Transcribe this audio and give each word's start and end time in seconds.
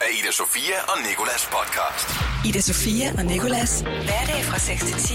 af 0.00 0.10
Ida 0.18 0.32
Sofia 0.32 0.78
og 0.92 0.98
Nikolas 1.08 1.44
podcast. 1.56 2.08
Ida 2.48 2.60
Sofia 2.60 3.06
og 3.18 3.24
Nikolas. 3.24 3.80
Hverdag 3.80 4.40
fra 4.48 4.58
6 4.58 4.84
til 4.84 4.96
10 4.96 5.14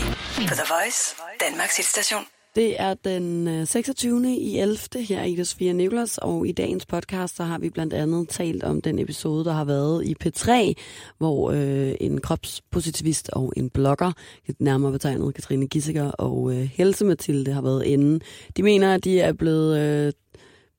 på 0.49 0.53
The 0.59 0.67
Voice, 0.73 1.15
Danmarks 1.39 1.77
hitstation. 1.77 2.23
Det 2.55 2.81
er 2.81 2.93
den 2.93 3.47
øh, 3.47 3.67
26. 3.67 4.35
i 4.35 4.59
11. 4.59 4.77
her 5.09 5.23
i 5.23 5.31
Ida 5.31 5.43
Sofia 5.43 5.69
og 5.69 5.75
Nikolas, 5.75 6.17
og 6.17 6.47
i 6.47 6.51
dagens 6.51 6.85
podcast 6.85 7.35
så 7.35 7.43
har 7.43 7.57
vi 7.59 7.69
blandt 7.69 7.93
andet 7.93 8.29
talt 8.29 8.63
om 8.63 8.81
den 8.81 8.99
episode, 8.99 9.45
der 9.45 9.53
har 9.53 9.65
været 9.65 10.05
i 10.05 10.15
P3, 10.23 10.73
hvor 11.17 11.51
øh, 11.51 11.95
en 11.99 12.21
kropspositivist 12.21 13.29
og 13.33 13.53
en 13.57 13.69
blogger, 13.69 14.11
nærmere 14.59 14.91
betegnet 14.91 15.35
Katrine 15.35 15.67
Gissiker 15.67 16.11
og 16.11 16.51
øh, 16.53 16.69
Helse 16.73 17.05
Mathilde, 17.05 17.53
har 17.53 17.61
været 17.61 17.85
inde. 17.85 18.19
De 18.57 18.63
mener, 18.63 18.93
at 18.93 19.03
de 19.03 19.19
er 19.19 19.33
blevet 19.33 19.79
øh, 19.79 20.13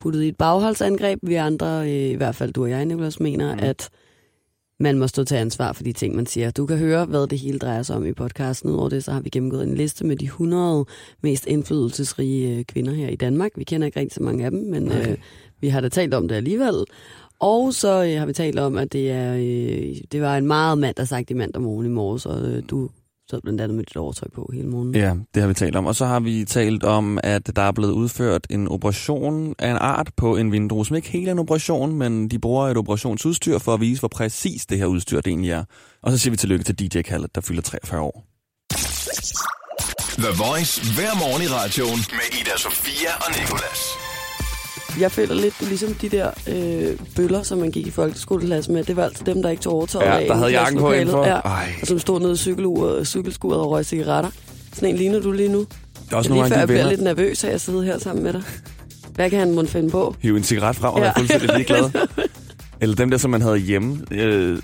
puttet 0.01 0.23
i 0.23 0.29
et 0.29 0.37
bagholdsangreb. 0.37 1.19
Vi 1.23 1.35
andre, 1.35 1.83
øh, 1.83 2.11
i 2.11 2.15
hvert 2.15 2.35
fald 2.35 2.53
du 2.53 2.63
og 2.63 2.71
jeg, 2.71 2.85
Nikolas, 2.85 3.21
mener, 3.21 3.55
mm. 3.55 3.61
at 3.63 3.91
man 4.81 4.99
må 4.99 5.07
stå 5.07 5.25
til 5.25 5.35
ansvar 5.35 5.73
for 5.73 5.83
de 5.83 5.93
ting, 5.93 6.17
man 6.17 6.27
siger. 6.27 6.51
Du 6.51 6.67
kan 6.67 6.79
høre, 6.79 7.05
hvad 7.05 7.27
det 7.27 7.39
hele 7.39 7.59
drejer 7.59 7.83
sig 7.83 7.97
om 7.97 8.07
i 8.07 8.13
podcasten. 8.13 8.71
Udover 8.71 8.89
det, 8.89 9.05
så 9.05 9.13
har 9.13 9.21
vi 9.21 9.31
gennemgået 9.31 9.63
en 9.63 9.75
liste 9.75 10.07
med 10.07 10.17
de 10.17 10.25
100 10.25 10.85
mest 11.23 11.47
indflydelsesrige 11.47 12.59
øh, 12.59 12.65
kvinder 12.65 12.93
her 12.93 13.09
i 13.09 13.17
Danmark. 13.17 13.51
Vi 13.57 13.65
kender 13.65 13.87
ikke 13.87 14.01
rigtig 14.01 14.15
så 14.15 14.23
mange 14.23 14.45
af 14.45 14.51
dem, 14.51 14.61
men 14.61 14.87
okay. 14.87 15.11
øh, 15.11 15.17
vi 15.61 15.69
har 15.69 15.81
da 15.81 15.89
talt 15.89 16.15
om 16.15 16.29
det 16.29 16.35
alligevel. 16.35 16.85
Og 17.41 17.75
så 17.75 18.05
øh, 18.05 18.19
har 18.19 18.27
vi 18.27 18.33
talt 18.33 18.59
om, 18.59 18.77
at 18.77 18.93
det, 18.93 19.11
er, 19.11 19.35
øh, 19.35 19.97
det 20.13 20.23
var 20.23 20.37
en 20.37 20.47
meget 20.47 20.79
mand, 20.79 20.95
der 20.95 21.05
sagde 21.05 21.25
i 21.29 21.35
mandag 21.35 21.63
morgen 21.63 21.87
i 21.87 21.89
morges, 21.89 22.27
og 22.27 22.41
øh, 22.41 22.63
du 22.71 22.91
sad 23.31 23.41
blandt 23.43 23.61
andet 23.61 23.77
med 23.77 23.85
dit 23.85 23.97
overtøj 23.97 24.29
på 24.35 24.51
hele 24.55 24.69
morgenen. 24.69 24.95
Ja, 24.95 25.15
det 25.35 25.43
har 25.43 25.49
vi 25.49 25.55
talt 25.55 25.77
om. 25.77 25.87
Og 25.87 25.95
så 25.95 26.07
har 26.07 26.21
vi 26.21 26.45
talt 26.45 26.85
om, 26.85 27.19
at 27.23 27.57
der 27.57 27.63
er 27.63 27.73
blevet 27.73 27.93
udført 27.93 28.47
en 28.51 28.69
operation 28.69 29.55
af 29.59 29.71
en 29.71 29.77
art 29.77 30.11
på 30.17 30.37
en 30.37 30.53
vindue, 30.53 30.87
som 30.87 30.97
ikke 30.97 31.09
helt 31.09 31.29
er 31.29 31.33
en 31.33 31.39
operation, 31.39 31.95
men 31.95 32.29
de 32.29 32.39
bruger 32.39 32.69
et 32.69 32.77
operationsudstyr 32.77 33.59
for 33.59 33.75
at 33.75 33.81
vise, 33.81 34.01
hvor 34.01 34.09
præcis 34.09 34.67
det 34.67 34.79
her 34.79 34.87
udstyr 34.87 35.21
det 35.21 35.31
egentlig 35.31 35.51
er. 35.51 35.65
Og 36.03 36.13
så 36.13 36.19
siger 36.19 36.31
vi 36.31 36.37
tillykke 36.37 36.65
til 36.65 36.75
DJ 36.75 37.03
Khaled, 37.03 37.29
der 37.35 37.41
fylder 37.41 37.63
43 37.63 38.01
år. 38.01 38.25
The 40.19 40.33
Voice 40.45 40.95
hver 40.97 41.15
morgen 41.19 41.43
i 41.43 41.47
radioen 41.47 42.01
med 42.19 42.41
Ida 42.41 42.57
Sofia 42.57 43.13
og 43.25 43.31
Nikolas. 43.41 44.06
Jeg 45.01 45.13
føler 45.13 45.35
lidt, 45.35 45.55
du 45.61 45.65
er 45.65 45.69
ligesom 45.69 45.95
de 45.95 46.09
der 46.09 46.31
øh, 46.49 46.97
bøller, 47.17 47.43
som 47.43 47.59
man 47.59 47.71
gik 47.71 47.87
i 47.87 47.91
folkeskoleklasse 47.91 48.73
med. 48.73 48.85
Det 48.85 48.97
var 48.97 49.05
altid 49.05 49.27
dem, 49.27 49.43
der 49.43 49.51
ikke 49.51 49.63
tog 49.63 49.73
overtøjet 49.73 50.07
Ja, 50.07 50.19
af. 50.21 50.27
der 50.27 50.35
havde 50.35 50.51
jakken 50.51 50.81
på 50.81 50.93
indenfor. 50.93 51.27
Ja, 51.27 51.35
Ej. 51.35 51.69
og 51.81 51.87
som 51.87 51.99
stod 51.99 52.21
nede 52.21 52.33
i 52.33 52.37
cykeluret, 52.37 53.07
cykelskuret 53.07 53.61
og 53.61 53.71
røg 53.71 53.87
cigaretter. 53.87 54.31
Sådan 54.75 54.89
en 54.89 54.97
ligner 54.97 55.21
du 55.21 55.33
lige 55.33 55.49
nu. 55.49 55.59
Der 55.59 56.13
er 56.13 56.17
også 56.17 56.29
Det 56.29 56.35
er 56.35 56.35
nogle 56.35 56.49
lige 56.49 56.55
før, 56.55 56.59
jeg 56.59 56.69
bliver 56.69 56.89
lidt 56.89 57.03
nervøs 57.03 57.45
af 57.45 57.51
at 57.51 57.61
sidde 57.61 57.85
her 57.85 57.99
sammen 57.99 58.25
med 58.25 58.33
dig. 58.33 58.43
Hvad 59.15 59.31
kan 59.31 59.39
han 59.39 59.55
måtte 59.55 59.71
finde 59.71 59.91
på? 59.91 60.15
hive 60.23 60.37
en 60.37 60.45
cigaret 60.45 60.77
frem 60.77 60.95
og 60.95 61.01
Ja. 61.01 61.13
fuldstændig 61.19 61.51
ligeglad. 61.57 61.91
Eller 62.81 62.95
dem 62.97 63.11
der, 63.11 63.19
som 63.19 63.31
man 63.31 63.43
havde 63.43 63.59
hjemme. 63.59 63.99
Øh, 64.11 64.59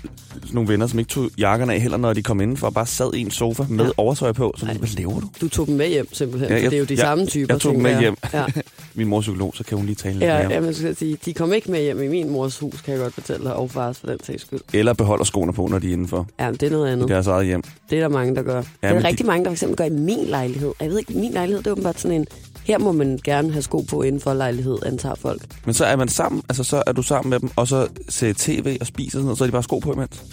nogle 0.51 0.69
venner, 0.69 0.87
som 0.87 0.99
ikke 0.99 1.09
tog 1.09 1.29
jakkerne 1.37 1.73
af 1.73 1.81
heller, 1.81 1.97
når 1.97 2.13
de 2.13 2.23
kom 2.23 2.41
indenfor, 2.41 2.67
og 2.67 2.73
bare 2.73 2.85
sad 2.85 3.13
i 3.13 3.21
en 3.21 3.31
sofa 3.31 3.63
med 3.69 3.85
Ja. 3.85 3.91
overtøj 3.97 4.31
på. 4.31 4.53
Så 4.57 4.65
hvad 4.65 4.75
laver 4.97 5.19
du? 5.19 5.27
Du 5.41 5.49
tog 5.49 5.67
dem 5.67 5.75
med 5.75 5.89
hjem 5.89 6.13
simpelthen, 6.13 6.49
Ja, 6.51 6.55
jeg- 6.61 6.63
det 6.71 6.73
er 6.77 6.79
jo 6.79 6.85
de 6.85 6.93
ja, 6.93 6.99
samme 7.01 7.25
typer. 7.25 7.53
jeg 7.53 7.61
tog 7.61 7.73
dem 7.73 7.81
med 7.81 7.99
hjem. 7.99 8.15
Ja, 8.33 8.45
Min 8.95 9.07
mor 9.07 9.17
er 9.17 9.21
psykolog, 9.21 9.53
så 9.55 9.63
kan 9.63 9.77
hun 9.77 9.85
lige 9.85 9.95
tale 9.95 10.13
lidt 10.13 10.23
ja, 10.23 10.37
mere. 10.43 10.51
ja 10.53 10.59
men 10.61 10.73
skal 10.73 10.85
jeg 10.87 10.95
sige, 10.95 11.17
de 11.25 11.33
kom 11.33 11.53
ikke 11.53 11.71
med 11.71 11.81
hjem 11.81 12.01
i 12.01 12.07
min 12.07 12.29
mors 12.29 12.59
hus, 12.59 12.81
kan 12.81 12.93
jeg 12.93 13.01
godt 13.01 13.13
fortælle 13.13 13.43
dig, 13.45 13.55
og 13.55 13.71
fars 13.71 13.99
for 13.99 14.07
den 14.07 14.23
sags 14.23 14.41
skyld. 14.41 14.59
Eller 14.73 14.93
beholder 14.93 15.23
skoene 15.25 15.53
på, 15.53 15.67
når 15.67 15.79
de 15.79 15.87
er 15.89 15.93
indenfor. 15.93 16.27
Ja, 16.39 16.45
men 16.45 16.53
det 16.59 16.63
er 16.63 16.69
noget 16.71 16.91
andet. 16.91 17.07
deres 17.07 17.27
eget 17.27 17.45
hjem. 17.45 17.63
Det 17.89 17.97
er 17.97 18.01
der 18.01 18.09
mange, 18.09 18.35
der 18.35 18.43
gør. 18.43 18.55
Ja, 18.55 18.59
det 18.61 18.67
er 18.81 18.89
der 18.93 18.99
de- 18.99 19.07
rigtig 19.07 19.25
mange, 19.25 19.43
der 19.43 19.49
for 19.49 19.53
eksempel 19.53 19.77
gør 19.77 19.83
i 19.85 19.89
min 19.89 20.25
lejlighed. 20.27 20.71
Jeg 20.81 20.89
ved 20.89 20.99
ikke, 20.99 21.13
min 21.13 21.31
lejlighed, 21.31 21.59
det 21.63 21.67
er 21.67 21.71
åbenbart 21.71 21.99
sådan 21.99 22.17
en, 22.21 22.27
her 22.63 22.77
må 22.77 22.91
man 22.91 23.19
gerne 23.23 23.51
have 23.51 23.61
sko 23.61 23.81
på 23.89 24.01
inden 24.01 24.21
for 24.21 24.33
lejlighed, 24.33 24.77
antager 24.85 25.15
folk. 25.15 25.41
Men 25.65 25.73
så 25.73 25.85
er 25.85 25.95
man 25.95 26.07
sammen, 26.07 26.43
altså 26.49 26.63
så 26.63 26.83
er 26.87 26.91
du 26.91 27.01
sammen 27.01 27.29
med 27.29 27.39
dem, 27.39 27.49
og 27.55 27.67
så 27.67 27.87
ser 28.09 28.33
tv 28.37 28.77
og 28.81 28.87
spiser 28.87 29.11
sådan 29.11 29.23
noget, 29.23 29.37
så 29.37 29.43
er 29.43 29.47
de 29.47 29.51
bare 29.51 29.63
sko 29.63 29.79
på 29.79 29.93
imens. 29.93 30.23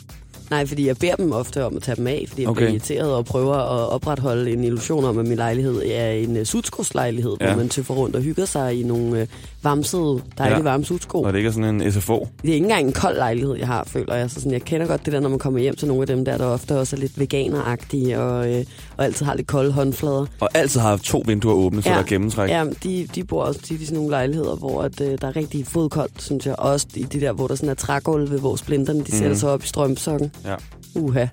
Nej, 0.51 0.67
fordi 0.67 0.87
jeg 0.87 0.97
beder 0.97 1.15
dem 1.17 1.33
ofte 1.33 1.65
om 1.65 1.77
at 1.77 1.83
tage 1.83 1.97
dem 1.97 2.07
af, 2.07 2.25
fordi 2.29 2.43
jeg 2.43 2.51
okay. 2.51 2.59
Bliver 2.59 2.71
irriteret 2.71 3.15
og 3.15 3.25
prøver 3.25 3.55
at 3.55 3.89
opretholde 3.89 4.53
en 4.53 4.65
illusion 4.65 5.05
om, 5.05 5.19
at 5.19 5.27
min 5.27 5.37
lejlighed 5.37 5.83
er 5.87 6.11
en 6.11 6.37
uh, 6.37 6.43
sutsko-lejlighed, 6.45 7.37
ja. 7.41 7.47
Hvor 7.47 7.57
man 7.57 7.69
tøffer 7.69 7.95
rundt 7.95 8.17
og 8.17 8.23
hygger 8.23 8.45
sig 8.45 8.81
i 8.81 8.83
nogle 8.83 9.23
uh, 9.23 9.29
varmsede, 9.63 10.21
dejlige 10.39 10.57
ja. 10.57 10.63
Varme 10.63 10.85
sutsko. 10.85 11.23
Og 11.23 11.33
det 11.33 11.39
ikke 11.39 11.49
er 11.49 11.53
sådan 11.53 11.81
en 11.83 11.93
SFO. 11.93 12.29
Det 12.43 12.51
er 12.51 12.55
ikke 12.55 12.65
engang 12.65 12.87
en 12.87 12.93
kold 12.93 13.17
lejlighed, 13.17 13.55
jeg 13.57 13.67
har, 13.67 13.85
føler 13.87 14.15
jeg. 14.15 14.31
Så 14.31 14.35
sådan, 14.35 14.53
jeg 14.53 14.63
kender 14.63 14.87
godt 14.87 15.05
det 15.05 15.13
der, 15.13 15.21
når 15.21 15.29
man 15.29 15.39
kommer 15.39 15.61
hjem 15.61 15.77
til 15.77 15.89
nogle 15.89 16.01
af 16.03 16.07
dem 16.07 16.25
der, 16.25 16.39
der 16.39 16.47
ofte 16.47 16.79
også 16.79 16.97
er 16.97 17.01
lidt 17.01 17.19
veganeragtige 17.21 18.19
og, 18.21 18.53
øh, 18.53 18.65
og 18.97 19.05
altid 19.05 19.27
har 19.27 19.35
lidt 19.35 19.47
kolde 19.47 19.73
håndflader. 19.73 20.27
Og 20.41 20.49
altid 20.55 20.81
har 20.81 20.97
to 20.97 21.23
vinduer 21.27 21.55
åbne, 21.55 21.83
så 21.83 21.89
Ja. 21.89 21.95
der 21.95 22.01
er 22.03 22.07
gennemtræk. 22.07 22.51
Ja, 22.51 22.65
de, 22.83 23.09
de 23.15 23.25
bor 23.25 23.43
også 23.43 23.61
tit 23.61 23.81
i 23.81 23.85
sådan 23.85 23.97
nogle 23.97 24.11
lejligheder, 24.11 24.57
hvor 24.57 24.83
at, 24.83 25.01
øh, 25.01 25.19
der 25.21 25.27
er 25.29 25.37
rigtig 25.37 25.67
fodkoldt, 25.67 26.23
synes 26.23 26.47
jeg. 26.47 26.55
Også 26.59 26.87
i 26.95 27.03
de 27.03 27.21
der, 27.21 27.33
hvor 27.33 27.47
der 27.47 27.55
sådan 27.55 27.69
er 27.69 27.75
trægulv 27.75 28.31
ved, 28.31 28.39
hvor 28.39 28.57
splinterne 28.57 29.01
de 29.05 29.11
sætter 29.13 29.29
Mhm. 29.29 29.37
sig 29.39 29.51
op 29.51 29.65
i 29.65 29.67
strømsokken. 29.67 30.33
Ja. 30.45 30.55
Uha. 30.95 31.27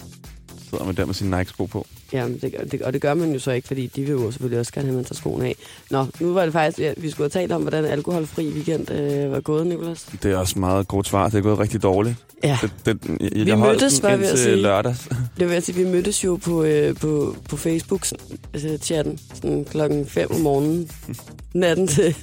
Sidder 0.69 0.85
man 0.85 0.95
der 0.95 1.05
med 1.05 1.13
sin 1.13 1.27
Nike-sko 1.29 1.65
på. 1.65 1.87
Ja, 2.13 2.27
det, 2.41 2.71
det, 2.71 2.81
og 2.81 2.93
det 2.93 3.01
gør 3.01 3.13
man 3.13 3.33
jo 3.33 3.39
så 3.39 3.51
ikke, 3.51 3.67
fordi 3.67 3.87
de 3.87 4.01
vil 4.01 4.11
jo 4.11 4.31
selvfølgelig 4.31 4.59
også 4.59 4.71
gerne 4.73 4.85
have, 4.85 4.91
at 4.93 4.95
man 4.95 5.05
tager 5.05 5.15
skoene 5.15 5.45
af. 5.45 5.55
Nå, 5.91 6.05
nu 6.19 6.33
var 6.33 6.43
det 6.43 6.53
faktisk, 6.53 6.79
ja, 6.79 6.93
vi 6.97 7.09
skulle 7.09 7.31
have 7.33 7.41
talt 7.41 7.51
om, 7.51 7.61
hvordan 7.61 7.85
alkoholfri 7.85 8.47
weekend 8.53 8.91
øh, 8.91 9.31
var 9.31 9.39
gået, 9.39 9.67
Nicolas. 9.67 10.05
Det 10.23 10.31
er 10.31 10.37
også 10.37 10.59
meget 10.59 10.87
godt 10.87 11.07
svar. 11.07 11.29
Det 11.29 11.37
er 11.37 11.41
gået 11.41 11.59
rigtig 11.59 11.83
dårligt. 11.83 12.15
Ja, 12.43 12.57
Det, 12.61 12.71
det, 12.85 12.99
jeg, 13.21 13.29
Vi 13.45 13.49
jeg 13.49 13.59
mødtes, 13.59 14.03
var 14.03 14.09
jeg 14.09 14.19
ved 14.19 14.27
at 14.27 14.39
sige. 14.39 14.55
lørdags. 14.55 15.07
det 15.39 15.47
vil 15.47 15.53
jeg 15.53 15.63
sige, 15.63 15.75
vi 15.75 15.91
mødtes 15.91 16.23
jo 16.23 16.35
på, 16.35 16.63
øh, 16.63 16.95
på, 16.95 17.35
på 17.49 17.55
Facebook-chatten 17.57 19.19
sådan 19.33 19.65
klokken 19.65 20.05
5 20.07 20.31
om 20.31 20.39
morgenen, 20.41 20.91
natten 21.53 21.87
til, 21.87 22.15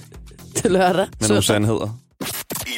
til 0.54 0.70
lørdag. 0.70 1.06
Med 1.20 1.28
nogle 1.28 1.42
sandheder. 1.42 1.98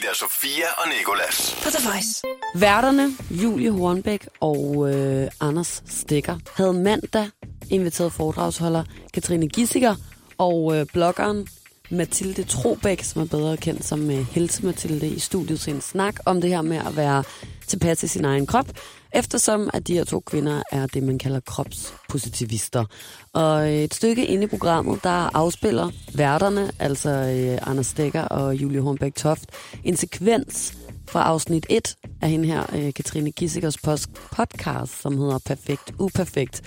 Ida 0.06 0.14
Sofia 0.14 0.66
og 0.78 0.88
Nikolas. 0.98 1.56
På 1.62 1.70
The 1.70 1.88
Voice. 1.88 2.22
Værterne, 2.54 3.16
Julie 3.30 3.70
Hornbæk 3.70 4.28
og 4.40 4.94
øh, 4.94 5.28
Anders 5.40 5.82
Stikker, 5.86 6.38
havde 6.54 6.72
mandag 6.72 7.28
inviteret 7.70 8.12
foredragsholder 8.12 8.84
Katrine 9.14 9.48
Gissiker 9.48 9.94
og 10.38 10.76
øh, 10.76 10.86
bloggeren 10.92 11.48
Mathilde 11.90 12.44
Trobæk, 12.44 13.02
som 13.02 13.22
er 13.22 13.26
bedre 13.26 13.56
kendt 13.56 13.84
som 13.84 14.10
øh, 14.10 14.26
Helse 14.30 14.66
Mathilde, 14.66 15.08
i 15.08 15.18
studiet 15.18 15.60
til 15.60 15.74
en 15.74 15.80
snak 15.80 16.14
om 16.24 16.40
det 16.40 16.50
her 16.50 16.62
med 16.62 16.76
at 16.76 16.96
være 16.96 17.24
tilpas 17.66 18.02
i 18.02 18.08
sin 18.08 18.24
egen 18.24 18.46
krop, 18.46 18.66
eftersom 19.12 19.70
at 19.74 19.86
de 19.86 19.94
her 19.94 20.04
to 20.04 20.20
kvinder 20.20 20.62
er 20.72 20.86
det, 20.86 21.02
man 21.02 21.18
kalder 21.18 21.40
kropspositivister. 21.40 22.84
Og 23.32 23.72
et 23.72 23.94
stykke 23.94 24.26
inde 24.26 24.44
i 24.44 24.46
programmet, 24.46 25.04
der 25.04 25.36
afspiller 25.36 25.90
værterne, 26.14 26.70
altså 26.78 27.10
øh, 27.10 27.70
Anders 27.70 27.86
Stikker 27.86 28.22
og 28.22 28.54
Julie 28.54 28.80
Hornbæk 28.80 29.14
Toft, 29.14 29.50
en 29.84 29.96
sekvens 29.96 30.76
fra 31.08 31.22
afsnit 31.22 31.66
1 31.70 31.94
af 32.20 32.30
hende 32.30 32.46
her, 32.46 32.62
øh, 32.76 32.92
Katrine 32.94 33.30
Gissikers 33.30 33.78
podcast, 34.32 35.02
som 35.02 35.18
hedder 35.18 35.38
Perfekt 35.46 35.92
Uperfekt. 35.98 36.62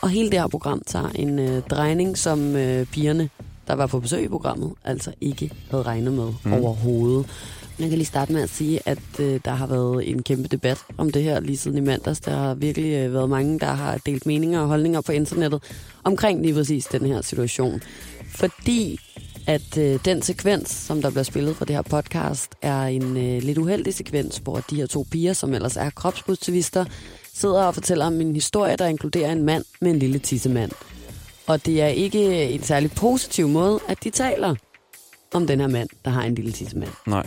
Og 0.00 0.10
hele 0.10 0.30
det 0.30 0.40
her 0.40 0.46
program 0.46 0.82
tager 0.86 1.08
en 1.14 1.38
øh, 1.38 1.62
drejning, 1.62 2.18
som 2.18 2.56
øh, 2.56 2.86
pigerne, 2.86 3.30
der 3.66 3.74
var 3.74 3.86
på 3.86 4.00
besøg 4.00 4.24
i 4.24 4.28
programmet, 4.28 4.72
altså 4.84 5.12
ikke 5.20 5.50
havde 5.70 5.82
regnet 5.82 6.12
med 6.12 6.32
mm. 6.44 6.52
overhovedet. 6.52 7.26
Jeg 7.78 7.88
kan 7.88 7.98
lige 7.98 8.06
starte 8.06 8.32
med 8.32 8.42
at 8.42 8.50
sige, 8.50 8.80
at 8.86 9.20
øh, 9.20 9.40
der 9.44 9.50
har 9.50 9.66
været 9.66 10.10
en 10.10 10.22
kæmpe 10.22 10.48
debat 10.48 10.78
om 10.98 11.10
det 11.10 11.22
her 11.22 11.40
lige 11.40 11.56
siden 11.56 11.78
i 11.78 11.80
mandags. 11.80 12.20
Der 12.20 12.36
har 12.36 12.54
virkelig 12.54 12.92
øh, 12.92 13.14
været 13.14 13.30
mange, 13.30 13.58
der 13.58 13.72
har 13.72 13.98
delt 14.06 14.26
meninger 14.26 14.60
og 14.60 14.66
holdninger 14.66 15.00
på 15.00 15.12
internettet 15.12 15.62
omkring 16.04 16.42
lige 16.42 16.54
præcis 16.54 16.84
den 16.84 17.06
her 17.06 17.22
situation. 17.22 17.82
Fordi 18.34 19.00
at 19.46 19.78
øh, 19.78 19.98
den 20.04 20.22
sekvens, 20.22 20.70
som 20.70 21.02
der 21.02 21.10
bliver 21.10 21.22
spillet 21.22 21.56
fra 21.56 21.64
det 21.64 21.74
her 21.76 21.82
podcast, 21.82 22.50
er 22.62 22.82
en 22.82 23.16
øh, 23.16 23.42
lidt 23.42 23.58
uheldig 23.58 23.94
sekvens, 23.94 24.38
hvor 24.38 24.60
de 24.70 24.76
her 24.76 24.86
to 24.86 25.06
piger, 25.10 25.32
som 25.32 25.54
ellers 25.54 25.76
er 25.76 25.90
kropspositivister, 25.90 26.84
sidder 27.34 27.62
og 27.62 27.74
fortæller 27.74 28.06
om 28.06 28.20
en 28.20 28.34
historie, 28.34 28.76
der 28.76 28.86
inkluderer 28.86 29.32
en 29.32 29.42
mand 29.42 29.64
med 29.80 29.90
en 29.90 29.98
lille 29.98 30.18
tissemand. 30.18 30.72
Og 31.46 31.66
det 31.66 31.82
er 31.82 31.86
ikke 31.86 32.44
en 32.44 32.62
særlig 32.62 32.90
positiv 32.92 33.48
måde, 33.48 33.80
at 33.88 34.04
de 34.04 34.10
taler 34.10 34.54
om 35.34 35.46
den 35.46 35.60
her 35.60 35.66
mand, 35.66 35.88
der 36.04 36.10
har 36.10 36.22
en 36.22 36.34
lille 36.34 36.52
tissemand. 36.52 36.90
Nej. 37.06 37.26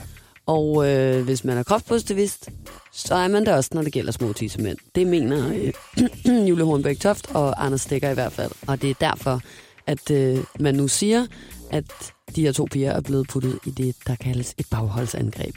Og 0.50 0.90
øh, 0.90 1.24
hvis 1.24 1.44
man 1.44 1.58
er 1.58 1.64
kropspositivist, 1.64 2.50
så 2.94 3.16
er 3.16 3.28
man 3.28 3.46
det 3.46 3.54
også, 3.54 3.70
når 3.74 3.82
det 3.82 3.94
gælder 3.94 4.12
små 4.12 4.34
tissemænd. 4.34 4.78
Det 4.96 5.08
mener 5.08 5.54
øh, 5.54 6.48
Julie 6.50 6.66
Hornbæk 6.66 7.00
Toft 7.00 7.28
og 7.34 7.66
Anders 7.66 7.82
Stikker 7.82 8.10
i 8.10 8.14
hvert 8.14 8.32
fald. 8.34 8.52
Og 8.68 8.82
det 8.82 8.90
er 8.90 8.94
derfor, 9.00 9.42
at 9.88 10.12
øh, 10.12 10.38
man 10.60 10.76
nu 10.76 10.88
siger, 10.88 11.26
at 11.72 11.86
de 12.36 12.42
her 12.42 12.52
to 12.52 12.68
piger 12.72 12.92
er 12.92 13.02
blevet 13.02 13.28
puttet 13.28 13.60
i 13.66 13.70
det, 13.70 13.96
der 14.08 14.16
kaldes 14.16 14.56
et 14.58 14.66
bagholdsangreb. 14.72 15.56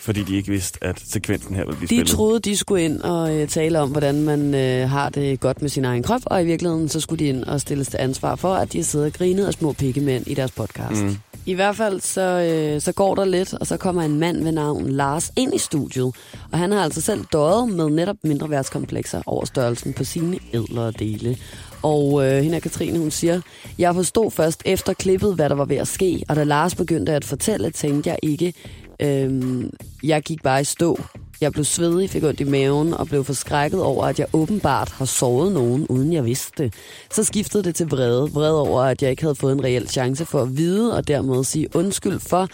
Fordi 0.00 0.22
de 0.22 0.36
ikke 0.36 0.50
vidste, 0.50 0.84
at 0.84 1.00
sekvensen 1.00 1.54
her 1.54 1.64
ville 1.64 1.76
blive 1.76 1.88
De 1.88 1.94
spillet. 1.94 2.06
troede, 2.08 2.40
de 2.40 2.56
skulle 2.56 2.84
ind 2.84 3.00
og 3.00 3.36
øh, 3.36 3.48
tale 3.48 3.80
om, 3.80 3.90
hvordan 3.90 4.22
man 4.22 4.54
øh, 4.54 4.88
har 4.90 5.08
det 5.08 5.40
godt 5.40 5.62
med 5.62 5.70
sin 5.70 5.84
egen 5.84 6.02
krop, 6.02 6.20
og 6.24 6.42
i 6.42 6.46
virkeligheden 6.46 6.88
så 6.88 7.00
skulle 7.00 7.24
de 7.24 7.28
ind 7.28 7.44
og 7.44 7.60
stilles 7.60 7.88
til 7.88 7.98
ansvar 8.00 8.36
for, 8.36 8.54
at 8.54 8.72
de 8.72 8.78
har 8.78 8.82
siddet 8.82 9.06
og 9.06 9.12
grinet 9.12 9.46
af 9.46 9.52
små 9.52 9.72
pikkemænd 9.72 10.26
i 10.26 10.34
deres 10.34 10.50
podcast. 10.50 11.02
Mm. 11.02 11.16
I 11.46 11.54
hvert 11.54 11.76
fald 11.76 12.00
så, 12.00 12.20
øh, 12.20 12.80
så 12.80 12.92
går 12.92 13.14
der 13.14 13.24
lidt, 13.24 13.54
og 13.54 13.66
så 13.66 13.76
kommer 13.76 14.02
en 14.02 14.20
mand 14.20 14.44
ved 14.44 14.52
navn 14.52 14.88
Lars 14.88 15.32
ind 15.36 15.54
i 15.54 15.58
studiet, 15.58 16.14
og 16.52 16.58
han 16.58 16.72
har 16.72 16.82
altså 16.82 17.00
selv 17.00 17.24
døjet 17.32 17.68
med 17.68 17.90
netop 17.90 18.16
mindre 18.24 18.50
værtskomplekser 18.50 19.22
over 19.26 19.44
størrelsen 19.44 19.92
på 19.92 20.04
sine 20.04 20.38
ædlere 20.54 20.90
dele. 20.90 21.36
Og 21.82 22.26
øh, 22.26 22.42
hende 22.42 22.56
er 22.56 22.60
Katrine, 22.60 22.98
hun 22.98 23.10
siger, 23.10 23.40
jeg 23.78 23.94
forstod 23.94 24.30
først 24.30 24.62
efter 24.64 24.92
klippet, 24.92 25.34
hvad 25.34 25.48
der 25.48 25.54
var 25.54 25.64
ved 25.64 25.76
at 25.76 25.88
ske, 25.88 26.24
og 26.28 26.36
da 26.36 26.44
Lars 26.44 26.74
begyndte 26.74 27.12
at 27.12 27.24
fortælle, 27.24 27.70
tænkte 27.70 28.10
jeg 28.10 28.18
ikke, 28.22 28.54
øh, 29.00 29.64
jeg 30.02 30.22
gik 30.22 30.42
bare 30.42 30.60
i 30.60 30.64
stå 30.64 31.00
jeg 31.40 31.52
blev 31.52 31.64
svedig, 31.64 32.10
fik 32.10 32.24
ondt 32.24 32.40
i 32.40 32.44
maven 32.44 32.94
og 32.94 33.06
blev 33.06 33.24
forskrækket 33.24 33.82
over, 33.82 34.04
at 34.04 34.18
jeg 34.18 34.26
åbenbart 34.32 34.88
har 34.88 35.04
såret 35.04 35.52
nogen, 35.52 35.86
uden 35.86 36.12
jeg 36.12 36.24
vidste 36.24 36.62
det. 36.62 36.74
Så 37.10 37.24
skiftede 37.24 37.62
det 37.62 37.74
til 37.74 37.86
vrede. 37.86 38.30
Vrede 38.30 38.60
over, 38.60 38.82
at 38.82 39.02
jeg 39.02 39.10
ikke 39.10 39.22
havde 39.22 39.34
fået 39.34 39.52
en 39.52 39.64
reel 39.64 39.88
chance 39.88 40.24
for 40.24 40.42
at 40.42 40.56
vide, 40.56 40.96
og 40.96 41.08
dermed 41.08 41.44
sige 41.44 41.76
undskyld 41.76 42.20
for, 42.20 42.48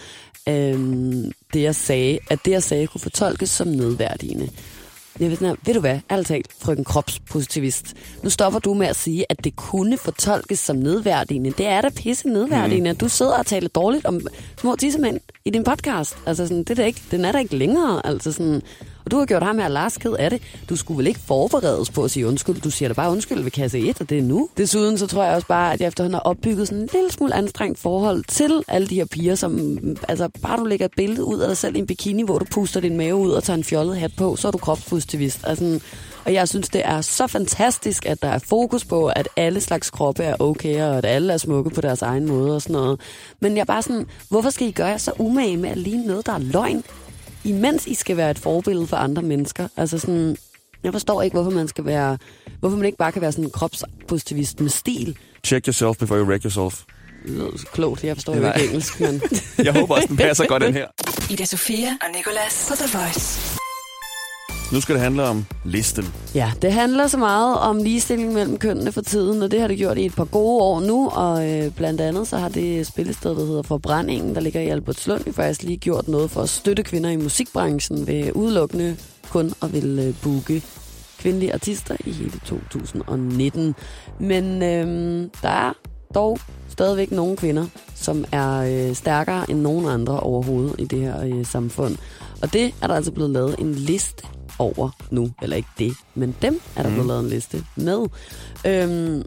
øhm, 0.49 1.31
det 1.53 1.61
jeg 1.61 1.75
sagde, 1.75 2.19
at 2.29 2.39
det 2.45 2.51
jeg 2.51 2.63
sagde 2.63 2.87
kunne 2.87 3.01
fortolkes 3.01 3.49
som 3.49 3.67
nedværdigende. 3.67 4.49
Jeg 5.19 5.29
ved, 5.29 5.37
sådan, 5.37 5.57
ved 5.65 5.73
du 5.73 5.79
hvad, 5.79 5.99
ærligt 6.11 6.27
talt, 6.27 6.47
frøken 6.59 6.83
kropspositivist. 6.83 7.93
Nu 8.23 8.29
stopper 8.29 8.59
du 8.59 8.73
med 8.73 8.87
at 8.87 8.95
sige, 8.95 9.25
at 9.29 9.43
det 9.43 9.55
kunne 9.55 9.97
fortolkes 9.97 10.59
som 10.59 10.75
nedværdigende. 10.75 11.51
Det 11.51 11.65
er 11.65 11.81
da 11.81 11.89
pisse 11.89 12.27
nedværdigende, 12.27 12.89
at 12.89 13.01
du 13.01 13.09
sidder 13.09 13.37
og 13.37 13.45
taler 13.45 13.69
dårligt 13.69 14.05
om 14.05 14.21
små 14.57 14.75
tissemænd 14.75 15.19
i 15.45 15.49
din 15.49 15.63
podcast. 15.63 16.17
Altså 16.25 16.47
sådan, 16.47 16.63
det 16.63 16.69
er 16.69 16.75
da 16.75 16.85
ikke, 16.85 17.01
den 17.11 17.25
er 17.25 17.31
der 17.31 17.39
ikke 17.39 17.55
længere. 17.55 18.05
Altså 18.05 18.31
sådan, 18.31 18.61
og 19.05 19.11
du 19.11 19.17
har 19.17 19.25
gjort 19.25 19.43
ham 19.43 19.57
her, 19.57 19.67
Lars 19.67 19.97
ked 19.97 20.11
af 20.19 20.29
det. 20.29 20.41
Du 20.69 20.75
skulle 20.75 20.97
vel 20.97 21.07
ikke 21.07 21.19
forberedes 21.19 21.89
på 21.89 22.03
at 22.03 22.11
sige 22.11 22.27
undskyld. 22.27 22.61
Du 22.61 22.69
siger 22.69 22.89
da 22.89 22.93
bare 22.93 23.11
undskyld 23.11 23.41
ved 23.41 23.51
kasse 23.51 23.79
1, 23.79 24.01
og 24.01 24.09
det 24.09 24.17
er 24.17 24.21
nu. 24.21 24.49
Desuden 24.57 24.97
så 24.97 25.07
tror 25.07 25.23
jeg 25.23 25.35
også 25.35 25.47
bare, 25.47 25.73
at 25.73 25.81
jeg 25.81 25.87
efterhånden 25.87 26.13
har 26.13 26.21
opbygget 26.21 26.67
sådan 26.67 26.83
en 26.83 26.89
lille 26.93 27.11
smule 27.11 27.35
anstrengt 27.35 27.79
forhold 27.79 28.23
til 28.23 28.63
alle 28.67 28.87
de 28.87 28.95
her 28.95 29.05
piger, 29.05 29.35
som 29.35 29.79
altså 30.07 30.29
bare 30.41 30.57
du 30.57 30.65
lægger 30.65 30.85
et 30.85 30.93
billede 30.97 31.23
ud 31.23 31.39
af 31.39 31.47
dig 31.47 31.57
selv 31.57 31.75
i 31.75 31.79
en 31.79 31.87
bikini, 31.87 32.23
hvor 32.23 32.39
du 32.39 32.45
puster 32.45 32.79
din 32.79 32.97
mave 32.97 33.15
ud 33.15 33.31
og 33.31 33.43
tager 33.43 33.57
en 33.57 33.63
fjollet 33.63 33.97
hat 33.97 34.11
på, 34.17 34.35
så 34.35 34.47
er 34.47 34.51
du 34.51 34.57
kropspositivist. 34.57 35.39
Altså, 35.43 35.79
og 36.25 36.33
jeg 36.33 36.47
synes, 36.47 36.69
det 36.69 36.81
er 36.85 37.01
så 37.01 37.27
fantastisk, 37.27 38.05
at 38.05 38.21
der 38.21 38.27
er 38.27 38.39
fokus 38.39 38.85
på, 38.85 39.07
at 39.07 39.29
alle 39.37 39.61
slags 39.61 39.89
kroppe 39.89 40.23
er 40.23 40.35
okay, 40.39 40.81
og 40.81 40.97
at 40.97 41.05
alle 41.05 41.33
er 41.33 41.37
smukke 41.37 41.69
på 41.69 41.81
deres 41.81 42.01
egen 42.01 42.27
måde 42.27 42.55
og 42.55 42.61
sådan 42.61 42.73
noget. 42.73 42.99
Men 43.39 43.55
jeg 43.55 43.61
er 43.61 43.65
bare 43.65 43.81
sådan, 43.81 44.05
hvorfor 44.29 44.49
skal 44.49 44.67
I 44.67 44.71
gøre 44.71 44.87
jer 44.87 44.97
så 44.97 45.11
umage 45.19 45.57
med 45.57 45.69
at 45.69 45.77
ligne 45.77 46.05
noget, 46.05 46.25
der 46.25 46.33
er 46.33 46.39
løgn? 46.39 46.83
imens 47.43 47.87
I 47.87 47.93
skal 47.93 48.17
være 48.17 48.31
et 48.31 48.39
forbillede 48.39 48.87
for 48.87 48.97
andre 48.97 49.21
mennesker. 49.21 49.67
Altså 49.77 49.99
sådan, 49.99 50.37
jeg 50.83 50.91
forstår 50.91 51.21
ikke, 51.21 51.33
hvorfor 51.33 51.51
man 51.51 51.67
skal 51.67 51.85
være, 51.85 52.17
hvorfor 52.59 52.77
man 52.77 52.85
ikke 52.85 52.97
bare 52.97 53.11
kan 53.11 53.21
være 53.21 53.31
sådan 53.31 53.45
en 53.45 53.51
kropspositivist 53.51 54.59
med 54.59 54.69
stil. 54.69 55.17
Check 55.43 55.67
yourself 55.67 55.97
before 55.97 56.19
you 56.19 56.27
wreck 56.27 56.43
yourself. 56.43 56.83
Klogt, 57.73 58.03
jeg 58.03 58.15
forstår 58.15 58.35
jo 58.35 58.47
ikke 58.47 58.67
engelsk, 58.67 58.99
men... 58.99 59.21
jeg 59.65 59.73
håber 59.73 59.95
også, 59.95 60.07
den 60.07 60.17
passer 60.17 60.45
godt, 60.45 60.63
den 60.63 60.73
her. 60.73 60.87
Ida 61.29 61.45
Sofia 61.45 61.97
og 62.01 62.07
Nicolas 62.15 62.65
på 62.69 62.75
The 62.75 62.97
Voice. 62.97 63.52
Nu 64.71 64.81
skal 64.81 64.95
det 64.95 65.03
handle 65.03 65.23
om 65.23 65.45
listen. 65.65 66.05
Ja, 66.35 66.51
det 66.61 66.73
handler 66.73 67.07
så 67.07 67.17
meget 67.17 67.57
om 67.57 67.77
ligestilling 67.77 68.33
mellem 68.33 68.57
kønnene 68.57 68.91
for 68.91 69.01
tiden, 69.01 69.41
og 69.41 69.51
det 69.51 69.61
har 69.61 69.67
det 69.67 69.77
gjort 69.77 69.97
i 69.97 70.05
et 70.05 70.15
par 70.15 70.25
gode 70.25 70.63
år 70.63 70.79
nu, 70.79 71.09
og 71.09 71.49
øh, 71.49 71.71
blandt 71.71 72.01
andet 72.01 72.27
så 72.27 72.37
har 72.37 72.49
det 72.49 72.87
spillested, 72.87 73.29
der 73.29 73.45
hedder 73.45 73.61
Forbrændingen, 73.61 74.35
der 74.35 74.41
ligger 74.41 74.61
i 74.61 74.67
Albertslund, 74.67 75.21
jo 75.27 75.31
faktisk 75.31 75.63
lige 75.63 75.77
gjort 75.77 76.07
noget 76.07 76.31
for 76.31 76.41
at 76.41 76.49
støtte 76.49 76.83
kvinder 76.83 77.09
i 77.09 77.15
musikbranchen 77.15 78.07
ved 78.07 78.31
udelukkende 78.35 78.97
kun 79.29 79.53
at 79.61 79.73
vil 79.73 79.99
øh, 79.99 80.15
booke 80.23 80.63
kvindelige 81.19 81.53
artister 81.53 81.95
i 82.05 82.11
hele 82.11 82.39
2019. 82.45 83.75
Men 84.19 84.63
øh, 84.63 85.29
der 85.41 85.49
er 85.49 85.73
dog 86.15 86.39
stadigvæk 86.69 87.11
nogle 87.11 87.37
kvinder, 87.37 87.65
som 87.95 88.25
er 88.31 88.57
øh, 88.59 88.95
stærkere 88.95 89.51
end 89.51 89.59
nogen 89.59 89.85
andre 89.87 90.19
overhovedet 90.19 90.75
i 90.79 90.85
det 90.85 90.99
her 90.99 91.23
øh, 91.23 91.45
samfund. 91.45 91.97
Og 92.41 92.53
det 92.53 92.73
er 92.81 92.87
der 92.87 92.95
altså 92.95 93.11
blevet 93.11 93.31
lavet 93.31 93.55
en 93.59 93.73
liste 93.73 94.27
over 94.59 94.89
nu. 95.11 95.29
Eller 95.41 95.55
ikke 95.55 95.69
det, 95.79 95.93
men 96.15 96.35
dem 96.41 96.61
er 96.75 96.81
der 96.81 96.89
mm. 96.89 96.95
blevet 96.95 97.07
lavet 97.07 97.23
en 97.23 97.29
liste 97.29 97.65
med. 97.75 98.07
Øhm, 98.65 99.23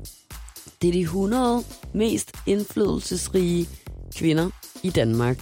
det 0.83 0.89
er 0.89 0.93
de 0.93 1.01
100 1.01 1.65
mest 1.93 2.33
indflydelsesrige 2.47 3.69
kvinder 4.17 4.51
i 4.83 4.91
Danmark. 4.91 5.39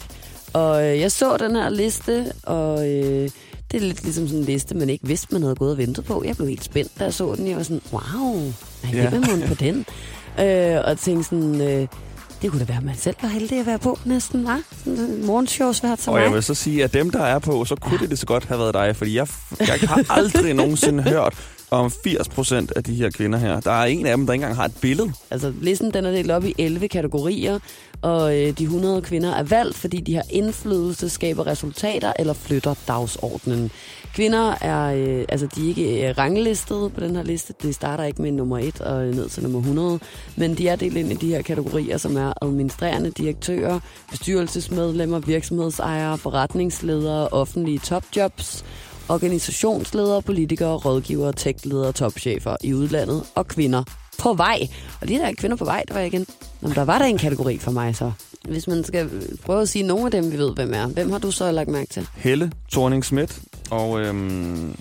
Og 0.53 0.85
øh, 0.85 1.01
jeg 1.01 1.13
så 1.13 1.37
den 1.37 1.57
her 1.57 1.69
liste, 1.69 2.33
og 2.43 2.89
øh, 2.89 3.31
det 3.73 3.83
er 3.83 3.87
lidt 3.87 4.05
ligesom 4.05 4.27
sådan 4.27 4.41
en 4.41 4.45
liste, 4.47 4.75
man 4.75 4.91
ikke 4.91 5.07
vidste, 5.07 5.33
man 5.33 5.43
havde 5.43 5.55
gået 5.55 5.73
og 5.73 5.79
ventet 5.79 6.05
på. 6.05 6.23
Jeg 6.27 6.37
blev 6.37 6.49
helt 6.49 6.65
spændt, 6.65 6.99
da 6.99 7.05
jeg 7.05 7.15
så 7.15 7.35
den. 7.35 7.49
Jeg 7.49 7.57
var 7.57 7.63
sådan, 7.63 7.83
wow, 7.93 8.53
hvem 8.91 9.23
er 9.43 9.47
på 9.49 9.55
den? 9.55 9.87
Øh, 10.41 10.81
og 10.85 10.99
tænkte 10.99 11.25
sådan, 11.25 11.61
øh, 11.61 11.89
det 12.45 12.53
kunne 12.53 12.61
da 12.61 12.65
være, 12.65 12.77
at 12.77 12.85
man 12.85 12.97
selv 12.97 13.17
var 13.23 13.29
heldig 13.29 13.61
at 13.61 13.67
være 13.67 13.79
på 13.79 13.99
næsten, 14.05 14.45
var? 14.45 14.61
Morgenshows 15.27 15.79
hvert 15.79 16.01
som 16.01 16.15
Og 16.15 16.23
jeg 16.23 16.33
vil 16.33 16.43
så 16.43 16.55
sige, 16.55 16.85
at 16.85 16.93
dem, 16.93 17.11
der 17.11 17.23
er 17.25 17.39
på, 17.39 17.65
så 17.65 17.75
kunne 17.75 17.99
det 17.99 18.11
det 18.11 18.19
så 18.19 18.27
godt 18.27 18.45
have 18.45 18.61
været 18.61 18.75
dig, 18.75 18.97
fordi 18.97 19.17
jeg, 19.17 19.29
jeg 19.61 19.89
har 19.89 20.05
aldrig 20.11 20.55
nogensinde 20.63 21.03
hørt 21.03 21.35
om 21.71 21.91
80 22.05 22.29
procent 22.29 22.73
af 22.77 22.85
de 22.85 22.95
her 22.95 23.11
kvinder 23.11 23.39
her. 23.39 23.61
Der 23.61 23.71
er 23.71 23.85
en 23.85 24.07
af 24.07 24.17
dem, 24.17 24.27
der 24.27 24.33
ikke 24.33 24.43
engang 24.43 24.57
har 24.57 24.65
et 24.65 24.77
billede. 24.81 25.13
Altså, 25.31 25.53
listen 25.61 25.95
den 25.95 26.05
er 26.05 26.11
delt 26.11 26.31
op 26.31 26.45
i 26.45 26.55
11 26.59 26.89
kategorier, 26.89 27.59
og 28.03 28.39
øh, 28.39 28.59
de 28.59 28.65
100 28.65 29.03
kvinder 29.03 29.35
er 29.35 29.43
valgt, 29.43 29.77
fordi 29.77 30.01
de 30.01 30.15
har 30.15 30.25
indflydelse, 30.31 31.09
skaber 31.09 31.47
resultater 31.47 32.13
eller 32.19 32.33
flytter 32.33 32.75
dagsordenen. 32.89 33.71
Kvinder 34.15 34.55
er, 34.61 34.95
øh, 34.95 35.25
altså 35.29 35.47
de 35.47 35.65
er 35.65 35.69
ikke 35.69 36.09
øh, 36.09 36.19
ranglistet 36.19 36.93
på 36.95 37.01
den 37.01 37.17
her 37.17 37.23
liste. 37.23 37.55
De 37.63 37.73
starter 37.73 38.05
ikke 38.05 38.23
med 38.23 38.31
nummer 38.33 38.59
1 38.59 38.81
og 38.81 39.07
ned 39.07 39.29
til 39.29 39.43
nummer 39.43 39.59
100, 39.59 39.99
men 40.37 40.55
de 40.59 40.69
er 40.69 40.77
delt 40.77 40.97
ind 40.97 41.13
i 41.13 41.15
de 41.15 41.29
her 41.29 41.43
kategorier, 41.43 41.99
som 41.99 42.17
er 42.17 42.33
administrerende 42.43 43.11
direktører, 43.11 43.81
bestyrelsesmedlemmer, 44.11 45.19
virksomhedsejere, 45.19 46.19
forretningsledere, 46.19 47.29
offentlige 47.29 47.79
topjobs, 47.79 48.65
organisationsledere, 49.09 50.23
politikere, 50.23 50.77
rådgivere, 50.77 51.33
techledere, 51.33 51.93
topchefer 51.93 52.57
i 52.65 52.75
udlandet 52.75 53.23
og 53.35 53.47
kvinder 53.47 53.83
på 54.19 54.33
vej. 54.33 54.69
Og 55.01 55.09
de 55.09 55.15
der 55.15 55.33
kvinder 55.33 55.57
på 55.57 55.65
vej, 55.65 55.83
der 55.89 55.95
var 55.95 56.01
jeg 56.01 56.07
igen... 56.07 56.27
Nå, 56.61 56.69
der 56.75 56.85
var 56.85 56.99
der 56.99 57.05
en 57.05 57.19
kategori 57.19 57.59
for 57.59 57.71
mig 57.71 57.97
så. 57.97 58.13
Hvis 58.49 58.67
man 58.67 58.85
skal 58.85 59.11
prøve 59.45 59.63
at 59.63 59.69
sige 59.69 59.83
nogle 59.83 60.05
af 60.05 60.11
dem, 60.11 60.33
vi 60.33 60.39
ved, 60.39 60.55
hvem 60.55 60.75
er. 60.75 60.87
Hvem 60.87 61.11
har 61.11 61.19
du 61.19 61.31
så 61.31 61.53
lagt 61.53 61.69
mærke 61.69 61.91
til? 61.91 62.09
Helle 62.15 62.53
thorning 62.73 63.05
og 63.71 64.01
øhm, 64.01 64.77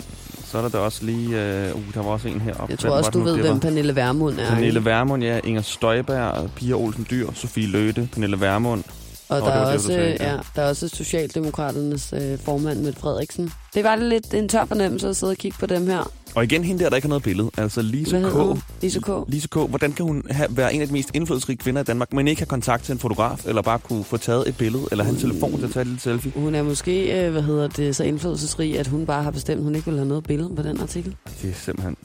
så 0.46 0.58
er 0.58 0.62
der 0.62 0.70
da 0.70 0.78
også 0.78 1.06
lige... 1.06 1.42
Øh, 1.42 1.76
uh, 1.76 1.94
der 1.94 2.04
var 2.04 2.10
også 2.10 2.28
en 2.28 2.42
heroppe. 2.42 2.66
Jeg 2.70 2.80
tror 2.80 2.90
også, 2.90 3.10
du 3.10 3.24
ved, 3.24 3.38
hvem 3.38 3.60
Pernille 3.60 3.96
Vermund 3.96 4.40
er. 4.40 4.50
Pernille 4.50 4.86
Vermund, 4.86 5.24
ja. 5.24 5.40
Inger 5.44 5.62
Støjberg, 5.62 6.52
Pia 6.56 6.74
Olsen 6.74 7.08
Dyr, 7.12 7.32
Sofie 7.34 7.68
Løde, 7.68 8.08
Pernille 8.12 8.40
Vermund. 8.40 8.84
Og, 9.30 9.42
og 9.42 9.48
der, 9.48 9.54
er 9.54 9.74
også, 9.74 9.92
det, 9.92 10.18
ja, 10.20 10.38
der 10.56 10.62
er 10.62 10.70
også 10.70 10.88
Socialdemokraternes 10.88 12.14
øh, 12.18 12.40
formand, 12.40 12.80
Mette 12.80 13.00
Frederiksen. 13.00 13.52
Det 13.74 13.84
var 13.84 13.96
lidt 13.96 14.34
en 14.34 14.50
tør 14.50 14.66
fornemmelse 14.66 15.10
at 15.10 15.16
sidde 15.16 15.32
og 15.32 15.38
kigge 15.38 15.58
på 15.60 15.66
dem 15.66 15.88
her. 15.88 16.12
Og 16.36 16.44
igen 16.44 16.64
hende 16.64 16.84
der, 16.84 16.90
der 16.90 16.96
ikke 16.96 17.06
har 17.06 17.10
noget 17.10 17.24
billede. 17.24 17.52
Altså 17.58 17.82
Lise 17.82 18.22
K. 18.22 18.82
Lise 18.82 19.00
K. 19.00 19.10
Lise 19.28 19.48
K. 19.48 19.56
Hvordan 19.56 19.94
kan 19.94 20.06
hun 20.06 20.24
have, 20.30 20.58
være 20.58 20.74
en 20.74 20.82
af 20.82 20.88
de 20.88 20.94
mest 20.94 21.10
indflydelsesrige 21.14 21.58
kvinder 21.58 21.82
i 21.82 21.84
Danmark, 21.84 22.14
men 22.14 22.28
ikke 22.28 22.42
have 22.42 22.48
kontakt 22.48 22.84
til 22.84 22.94
en 22.94 23.00
fotograf, 23.00 23.46
eller 23.46 23.62
bare 23.62 23.80
kunne 23.80 24.04
få 24.04 24.18
taget 24.18 24.50
et 24.50 24.58
billede, 24.58 24.84
eller 24.92 25.04
have 25.04 25.14
en 25.14 25.20
telefon 25.20 25.58
til 25.58 25.66
at 25.66 25.72
tage 25.72 25.82
et 25.82 25.88
lille 25.88 26.02
selfie? 26.02 26.32
Hun 26.36 26.56
er 26.56 26.64
måske, 26.64 27.26
øh, 27.26 27.32
hvad 27.32 27.42
hedder 27.42 27.68
det, 27.68 27.96
så 27.96 28.04
indflydelsesrig, 28.04 28.80
at 28.80 28.88
hun 28.88 29.06
bare 29.06 29.24
har 29.24 29.32
bestemt, 29.32 29.58
at 29.58 29.64
hun 29.64 29.76
ikke 29.76 29.86
vil 29.86 29.96
have 29.96 30.08
noget 30.08 30.24
billede 30.24 30.56
på 30.56 30.64
den 30.64 30.82
artikel. 30.82 31.16
Det 31.42 31.50
er 31.50 31.54
simpelthen... 31.54 31.98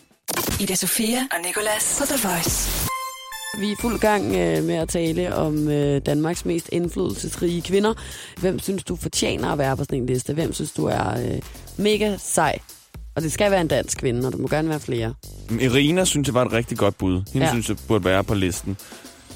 Ida 0.61 0.75
Sofia 0.75 1.19
og 1.19 1.47
Nicolas 1.47 1.97
på 2.01 2.07
The 2.07 2.29
Voice. 2.29 2.89
Vi 3.61 3.73
er 3.73 3.77
fuld 3.81 3.99
gang 3.99 4.25
øh, 4.25 4.65
med 4.65 4.75
at 4.75 4.89
tale 4.89 5.35
om 5.35 5.69
øh, 5.69 6.01
Danmarks 6.07 6.45
mest 6.45 6.69
indflydelsesrige 6.73 7.63
kvinder. 7.63 7.95
Hvem 8.41 8.59
synes 8.59 8.85
du 8.85 8.97
fortjener 8.97 9.49
at 9.49 9.59
være 9.59 9.77
på 9.77 9.85
sådan 9.85 9.99
en 9.99 10.07
liste? 10.07 10.35
Hvem 10.35 10.53
synes 10.53 10.73
du 10.73 10.85
er 10.85 11.11
øh, 11.11 11.41
mega 11.77 12.17
sej? 12.19 12.59
Og 13.19 13.23
det 13.23 13.33
skal 13.33 13.51
være 13.51 13.61
en 13.61 13.69
dansk 13.69 13.99
kvinde, 13.99 14.27
og 14.27 14.33
der 14.33 14.39
må 14.39 14.49
gerne 14.49 14.69
være 14.69 14.81
flere. 14.81 15.15
Irina 15.61 16.05
synes 16.05 16.27
jeg 16.29 16.35
var 16.35 16.45
et 16.45 16.53
rigtig 16.53 16.79
godt 16.79 16.99
bud. 16.99 17.23
Hende 17.33 17.47
ja. 17.47 17.53
synes 17.53 17.69
jeg 17.69 17.77
burde 17.89 18.05
være 18.05 18.25
på 18.25 18.35
listen. 18.35 18.77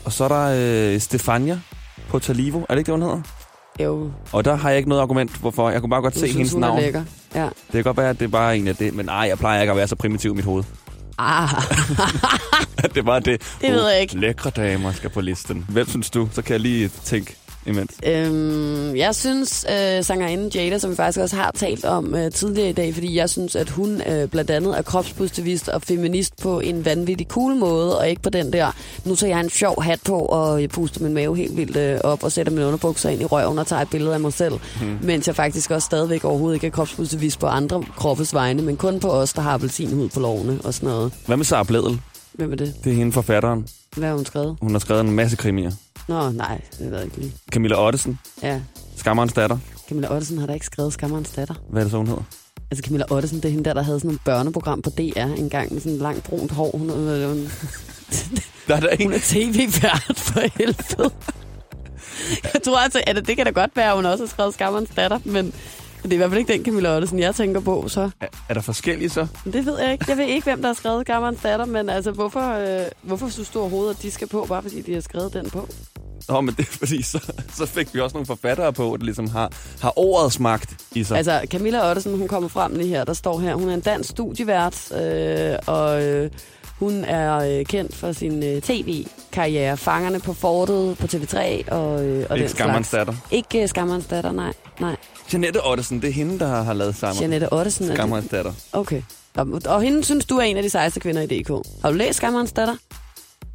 Og 0.05 0.13
så 0.13 0.25
er 0.25 0.29
der 0.29 0.95
øh, 0.95 1.01
Stefania 1.01 1.61
på 2.09 2.19
Talivo. 2.19 2.61
Er 2.61 2.65
det 2.69 2.79
ikke 2.79 2.93
det, 2.93 3.01
hun 3.01 3.03
hedder? 3.03 3.23
Jo. 3.81 4.11
Og 4.33 4.45
der 4.45 4.55
har 4.55 4.69
jeg 4.69 4.77
ikke 4.77 4.89
noget 4.89 5.03
argument, 5.03 5.37
hvorfor. 5.37 5.71
Jeg 5.71 5.81
kunne 5.81 5.91
bare 5.91 6.03
godt 6.03 6.15
du 6.15 6.19
se 6.19 6.27
synes, 6.27 6.37
hendes 6.37 6.53
hun 6.53 6.61
navn. 6.61 6.79
Er 6.79 6.83
lækker. 6.83 7.05
Ja. 7.35 7.45
Det 7.45 7.73
kan 7.73 7.83
godt 7.83 7.97
være, 7.97 8.11
at 8.11 8.19
det 8.19 8.25
er 8.25 8.31
bare 8.31 8.57
en 8.57 8.69
af 8.69 8.77
det. 8.77 8.95
Men 8.95 9.07
nej, 9.07 9.27
jeg 9.29 9.39
plejer 9.39 9.61
ikke 9.61 9.71
at 9.71 9.77
være 9.77 9.89
så 9.89 9.97
primitiv 9.97 10.33
i 10.33 10.35
mit 10.35 10.45
hoved. 10.45 10.65
Ah. 11.19 11.49
det 12.95 13.07
var 13.07 13.19
det. 13.19 13.43
Det 13.61 13.73
ved 13.73 13.89
jeg 13.89 14.01
ikke. 14.01 14.19
Lækre 14.19 14.51
damer 14.51 14.93
skal 14.93 15.11
på 15.11 15.21
listen. 15.21 15.67
Hvem 15.69 15.89
synes 15.89 16.11
du? 16.11 16.29
Så 16.33 16.43
kan 16.43 16.53
jeg 16.53 16.61
lige 16.61 16.89
tænke 16.89 17.37
imens. 17.67 17.91
Øhm, 18.07 18.97
jeg 18.97 19.15
synes, 19.15 19.67
øh, 19.71 20.05
sangerinden 20.05 20.49
Jada, 20.55 20.79
som 20.79 20.91
vi 20.91 20.97
faktisk 20.97 21.21
også 21.21 21.37
har 21.37 21.51
talt 21.55 21.85
om 21.85 22.15
øh, 22.15 22.33
tidligere 22.33 22.69
i 22.69 22.73
dag, 22.73 22.95
fordi 22.95 23.17
jeg 23.17 23.31
synes, 23.31 23.57
at 23.57 23.71
hun 23.71 24.03
øh, 24.09 24.29
blandt 24.29 24.51
andet 24.51 24.79
er 24.79 24.83
kropspositivist 24.83 25.69
og 25.69 25.83
feminist 25.83 26.37
på 26.43 26.61
en 26.61 26.85
vanvittig 26.85 27.27
cool 27.27 27.57
måde, 27.57 27.99
og 27.99 28.09
ikke 28.09 28.23
på 28.23 28.31
den 28.31 28.53
der, 28.53 28.73
nu 29.05 29.15
tager 29.15 29.35
jeg 29.37 29.41
en 29.41 29.51
sjov 29.51 29.83
hat 29.83 30.01
på, 30.05 30.19
og 30.19 30.61
jeg 30.61 30.71
puster 30.71 31.03
min 31.03 31.15
mave 31.15 31.37
helt 31.37 31.57
vildt 31.57 31.77
øh, 31.77 32.01
op 32.05 32.25
og 32.25 32.33
sætter 32.33 32.53
mine 32.53 32.67
underbukser 32.67 33.09
ind 33.11 33.23
i 33.23 33.25
røven 33.25 33.59
og 33.59 33.67
tager 33.67 33.83
et 33.83 33.91
billede 33.91 34.15
af 34.15 34.21
mig 34.21 34.33
selv, 34.33 34.55
hmm. 34.81 34.99
mens 35.03 35.27
jeg 35.27 35.37
faktisk 35.37 35.71
også 35.71 35.87
stadigvæk 35.87 36.25
overhovedet 36.25 36.57
ikke 36.57 36.67
er 36.67 36.71
kropspositivist 36.71 37.39
på 37.39 37.47
andre 37.47 37.85
kroppes 37.97 38.35
vegne, 38.35 38.63
men 38.63 38.77
kun 38.77 39.01
på 39.01 39.11
os, 39.11 39.33
der 39.33 39.43
har 39.43 39.55
appelsinhud 39.55 40.09
på 40.09 40.21
lovene 40.21 40.59
og 40.65 40.75
sådan 40.75 40.89
noget. 40.89 41.13
Hvad 41.27 41.37
med 41.37 41.45
Sara 41.45 41.63
Bledel? 41.63 42.01
Hvem 42.33 42.53
er 42.53 42.57
det? 42.57 42.75
Det 42.85 42.93
er 42.93 42.97
hende 42.97 43.13
forfatteren. 43.13 43.67
Hvad 43.97 44.09
har 44.09 44.15
hun 44.15 44.25
skrevet? 44.25 44.57
Hun 44.61 44.73
har 44.73 44.79
skrevet 44.79 45.01
en 45.01 45.11
masse 45.11 45.37
krimier. 45.37 45.71
Nå, 46.09 46.31
nej, 46.31 46.61
det 46.79 46.91
ved 46.91 46.97
jeg 46.97 47.05
ikke 47.05 47.19
lige. 47.19 47.33
Camilla 47.53 47.87
Ottesen. 47.87 48.19
Ja. 48.43 48.61
Skammerens 48.97 49.33
datter. 49.33 49.59
Camilla 49.89 50.15
Ottesen 50.15 50.39
har 50.39 50.47
da 50.47 50.53
ikke 50.53 50.67
skrevet 50.67 50.93
Skammerens 50.93 51.31
datter. 51.31 51.55
Hvad 51.71 51.83
er 51.83 51.85
det 51.85 51.91
så, 51.91 51.97
hun 51.97 52.07
hedder? 52.07 52.23
Altså 52.71 52.85
Camilla 52.85 53.05
Ottesen, 53.11 53.37
det 53.37 53.45
er 53.45 53.51
hende 53.51 53.65
der, 53.65 53.75
der 53.75 53.83
havde 53.83 54.01
sådan 54.01 54.11
et 54.11 54.21
børneprogram 54.25 54.83
på 54.83 54.91
DR 54.91 55.21
en 55.37 55.51
gang 55.51 55.73
med 55.73 55.81
sådan 55.81 55.99
langt 55.99 56.25
brunt 56.25 56.53
hår. 56.53 56.71
Hun, 56.77 56.91
hun, 56.91 57.25
hun, 57.27 57.49
der 58.69 58.77
er 58.77 58.81
der 58.81 58.89
en... 58.89 59.03
hun 59.03 59.13
er 59.13 59.19
tv-vært 59.23 60.15
for 60.17 60.41
helvede. 60.59 61.11
jeg 62.55 62.63
tror 62.65 62.79
altså, 62.79 63.03
at 63.07 63.27
det 63.27 63.37
kan 63.37 63.47
da 63.47 63.53
godt 63.53 63.71
være, 63.77 63.91
at 63.91 63.97
hun 63.97 64.07
også 64.07 64.25
har 64.25 64.29
skrevet 64.29 64.55
Skammerens 64.55 64.91
datter, 64.97 65.19
men 65.25 65.55
Det 66.03 66.11
er 66.11 66.15
i 66.15 66.17
hvert 66.17 66.31
fald 66.31 66.41
ikke 66.41 66.53
den 66.53 66.65
Camilla 66.65 66.97
Ottesen, 66.97 67.19
jeg 67.19 67.35
tænker 67.35 67.61
på, 67.61 67.89
så. 67.89 68.11
Er, 68.21 68.27
er 68.49 68.55
der 68.55 68.61
forskellige 68.61 69.09
så? 69.09 69.27
Det 69.45 69.67
ved 69.67 69.81
jeg 69.81 69.93
ikke. 69.93 70.05
Jeg 70.09 70.17
ved 70.17 70.25
ikke, 70.25 70.45
hvem 70.45 70.61
der 70.61 70.69
har 70.69 70.75
skrevet 70.75 71.07
Gammerens 71.07 71.41
datter, 71.43 71.67
men 71.67 71.89
altså, 71.89 72.11
hvorfor, 72.11 72.53
øh, 72.53 72.87
hvorfor 73.03 73.29
synes 73.29 73.49
du 73.49 73.61
overhovedet, 73.61 73.95
at 73.95 74.03
de 74.03 74.11
skal 74.11 74.29
på, 74.29 74.47
bare 74.49 74.63
fordi 74.63 74.81
de 74.81 74.95
har 74.95 75.01
skrevet 75.01 75.33
den 75.33 75.51
på? 75.51 75.69
Nå, 76.29 76.41
men 76.41 76.55
det 76.55 76.69
er 76.69 76.73
fordi, 76.73 77.03
så, 77.03 77.33
så 77.55 77.67
fik 77.67 77.95
vi 77.95 78.01
også 78.01 78.15
nogle 78.15 78.27
forfattere 78.27 78.73
på, 78.73 78.97
der 78.99 79.05
ligesom 79.05 79.31
har, 79.31 79.53
har 79.83 79.93
ordets 79.97 80.41
magt 80.41 80.85
i 80.95 81.05
sig. 81.05 81.17
Altså, 81.17 81.41
Camilla 81.51 81.91
Ottesen, 81.91 82.19
hun 82.19 82.29
kommer 82.29 82.49
frem 82.49 82.75
lige 82.75 82.89
her, 82.89 83.05
der 83.05 83.13
står 83.13 83.39
her. 83.39 83.55
Hun 83.55 83.69
er 83.69 83.75
en 83.75 83.81
dansk 83.81 84.11
studievært, 84.11 84.93
øh, 84.93 85.59
og 85.67 86.03
øh, 86.03 86.31
hun 86.83 87.05
er 87.05 87.59
øh, 87.59 87.67
kendt 87.67 87.97
for 87.97 88.13
sin 88.13 88.43
øh, 88.43 88.63
tv-karriere. 88.63 89.77
Fangerne 89.77 90.21
på 90.21 90.33
fortet 90.33 90.99
på 90.99 91.07
TV3 91.07 91.39
og, 91.73 92.05
øh, 92.05 92.27
og 92.31 92.39
Ikke 92.39 92.51
Skammerens 92.51 92.91
datter. 92.91 93.15
Ikke 93.31 93.63
uh, 93.63 93.69
Skammerens 93.69 94.07
datter, 94.07 94.33
nej. 94.33 94.53
nej. 94.81 94.97
Jeanette 95.33 95.67
Ottesen, 95.67 96.03
det 96.03 96.09
er 96.09 96.13
hende, 96.13 96.39
der 96.39 96.63
har 96.63 96.73
lavet 96.73 96.97
sammen. 96.97 97.21
Jeanette 97.21 97.53
Ottesen. 97.53 97.89
er 97.91 97.95
Skammerens 97.95 98.29
datter. 98.29 98.53
Okay. 98.73 99.03
Og, 99.35 99.47
og 99.67 99.83
hende 99.83 100.05
synes 100.05 100.25
du 100.25 100.37
er 100.37 100.43
en 100.43 100.57
af 100.57 100.63
de 100.63 100.71
sejeste 100.71 101.01
kvinder 101.01 101.23
i 101.23 101.27
DK. 101.27 101.49
Har 101.83 101.91
du 101.91 101.97
læst 101.97 102.17
Skammerens 102.17 102.53
datter? 102.53 102.77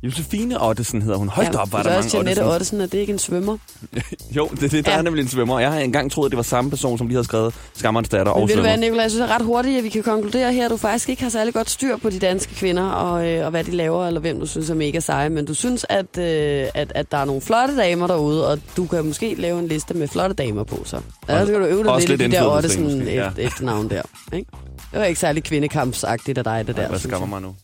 Josefine 0.03 0.61
Ottesen 0.61 1.01
hedder 1.01 1.17
hun. 1.17 1.29
Hold 1.29 1.51
da 1.51 1.57
op, 1.57 1.71
var 1.71 1.83
der 1.83 1.89
mange 1.89 1.97
også 1.97 2.17
Jeanette 2.17 2.39
Ottesen. 2.39 2.53
Ottesen, 2.53 2.81
er 2.81 2.85
det 2.85 2.97
ikke 2.97 3.13
en 3.13 3.19
svømmer? 3.19 3.57
Jo, 4.37 4.47
det, 4.47 4.71
det, 4.71 4.85
der 4.85 4.91
Ja. 4.91 4.97
er 4.97 5.01
nemlig 5.01 5.21
en 5.21 5.27
svømmer. 5.29 5.59
Jeg 5.59 5.71
har 5.71 5.79
engang 5.79 6.11
troet, 6.11 6.25
at 6.25 6.31
det 6.31 6.37
var 6.37 6.43
samme 6.43 6.69
person, 6.69 6.97
som 6.97 7.07
lige 7.07 7.15
havde 7.15 7.23
skrevet 7.25 7.53
Skammerens 7.75 8.09
datter 8.09 8.31
og 8.31 8.39
Men 8.39 8.49
ved 8.49 8.55
du 8.55 8.61
hvad, 8.61 8.77
Nicolaj, 8.77 9.01
jeg 9.01 9.11
synes 9.11 9.21
det 9.23 9.31
er 9.31 9.35
ret 9.35 9.45
hurtigt, 9.45 9.77
at 9.77 9.83
vi 9.83 9.89
kan 9.89 10.03
konkludere 10.03 10.53
her, 10.53 10.65
at 10.65 10.71
du 10.71 10.77
faktisk 10.77 11.09
ikke 11.09 11.21
har 11.23 11.29
særlig 11.29 11.53
godt 11.53 11.69
styr 11.69 11.97
på 11.97 12.09
de 12.09 12.19
danske 12.19 12.55
kvinder, 12.55 12.83
og, 12.83 13.27
øh, 13.27 13.45
og 13.45 13.51
hvad 13.51 13.63
de 13.63 13.71
laver, 13.71 14.07
eller 14.07 14.19
hvem 14.19 14.39
du 14.39 14.45
synes 14.45 14.69
er 14.69 14.73
mega 14.75 14.99
seje. 14.99 15.29
Men 15.29 15.45
du 15.45 15.53
synes, 15.53 15.85
at, 15.89 16.17
øh, 16.17 16.67
at, 16.73 16.91
at 16.95 17.11
der 17.11 17.17
er 17.17 17.25
nogle 17.25 17.41
flotte 17.41 17.77
damer 17.77 18.07
derude, 18.07 18.47
og 18.47 18.59
du 18.77 18.85
kan 18.85 19.05
måske 19.05 19.35
lave 19.35 19.59
en 19.59 19.67
liste 19.67 19.93
med 19.93 20.07
flotte 20.07 20.35
damer 20.35 20.63
på, 20.63 20.81
så. 20.85 20.99
Ja, 21.29 21.45
så 21.45 21.51
kan 21.51 21.61
du 21.61 21.65
øve 21.67 21.83
dig 21.83 21.95
lidt, 21.97 22.09
lidt 22.09 22.21
i 22.21 22.25
de 22.25 22.31
der 22.31 22.45
Ottesen 22.45 23.01
ja. 23.01 23.27
efter, 23.27 23.41
efternavn 23.43 23.89
der. 23.89 24.01
Ikke? 24.33 24.51
Det 24.91 24.99
var 24.99 25.05
ikke 25.05 25.19
særlig 25.19 25.43
kvindekampsagtigt 25.43 26.37
af 26.37 26.43
dig, 26.43 26.67
det 26.67 26.75
der. 26.75 26.87
Hvad 26.89 26.99
skammer 26.99 27.27
mig 27.27 27.41
nu? 27.41 27.55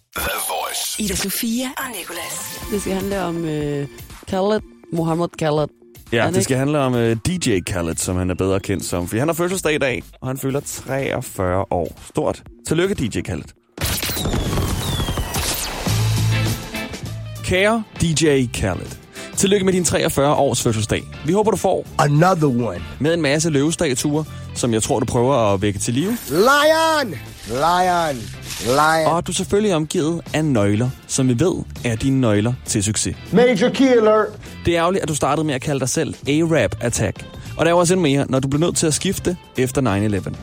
Ida 1.00 1.16
Sofia 1.16 1.66
og 1.78 1.84
Nicolas. 2.00 2.62
Det 2.72 2.82
skal 2.82 2.94
handle 2.94 3.22
om 3.24 3.46
øh, 3.46 3.88
Khaled, 4.30 4.62
Mohammed 4.94 5.28
Khaled. 5.40 5.68
Ja, 6.12 6.32
det 6.34 6.44
skal 6.44 6.58
handle 6.58 6.80
om 6.80 6.94
uh, 6.94 7.00
DJ 7.00 7.60
Khaled, 7.60 7.96
som 7.96 8.16
han 8.16 8.30
er 8.30 8.36
bedre 8.36 8.60
kendt 8.60 8.86
som. 8.86 9.08
Fordi 9.08 9.20
han 9.20 9.28
har 9.28 9.34
fødselsdag 9.34 9.76
i 9.76 9.78
dag, 9.78 10.04
og 10.22 10.28
han 10.28 10.38
fylder 10.38 10.60
43 10.60 11.66
år. 11.72 12.00
Stort. 12.10 12.44
Tillykke, 12.68 12.96
DJ 12.96 13.22
Khaled. 13.22 13.44
Kære 17.44 17.84
DJ 18.02 18.46
Khaled. 18.54 18.98
Tillykke 19.38 19.66
med 19.66 19.74
din 19.74 19.84
43 19.84 20.36
års 20.36 20.62
fødselsdag. 20.62 21.04
Vi 21.26 21.34
håber, 21.34 21.52
du 21.52 21.58
får 21.58 21.88
Another 21.98 22.48
one. 22.48 22.84
med 23.00 23.14
en 23.14 23.22
masse 23.22 23.50
løvestatuer, 23.50 24.24
som 24.56 24.74
jeg 24.74 24.84
tror, 24.84 25.00
du 25.00 25.06
prøver 25.06 25.54
at 25.54 25.62
vække 25.62 25.80
til 25.80 25.94
live. 25.94 26.18
Lion! 26.30 27.16
Lion! 27.48 28.43
Lion. 28.66 29.06
Og 29.14 29.28
du 29.28 29.32
er 29.32 29.34
selvfølgelig 29.36 29.76
omgivet 29.76 30.22
af 30.34 30.46
nøgler, 30.46 30.90
som 31.08 31.28
vi 31.28 31.40
ved 31.40 31.54
er 31.86 31.96
dine 31.96 32.22
nøgler 32.22 32.54
til 32.66 32.84
succes. 32.84 33.16
Major 33.32 33.70
key 33.70 33.92
alert. 33.98 34.28
Det 34.66 34.74
er 34.76 34.80
ærgerligt, 34.82 35.02
at 35.04 35.10
du 35.10 35.16
startede 35.16 35.48
med 35.48 35.54
at 35.56 35.62
kalde 35.62 35.80
dig 35.80 35.90
selv 35.90 36.16
A-Rap 36.28 36.76
Attack. 36.82 37.26
Og 37.58 37.66
der 37.66 37.72
er 37.72 37.76
jo 37.76 37.78
også 37.80 37.94
endnu 37.94 38.02
mere, 38.08 38.26
når 38.30 38.40
du 38.40 38.48
blev 38.48 38.60
nødt 38.60 38.78
til 38.78 38.88
at 38.88 38.94
skifte 38.94 39.38
efter 39.58 39.82
9-11. 40.32 40.36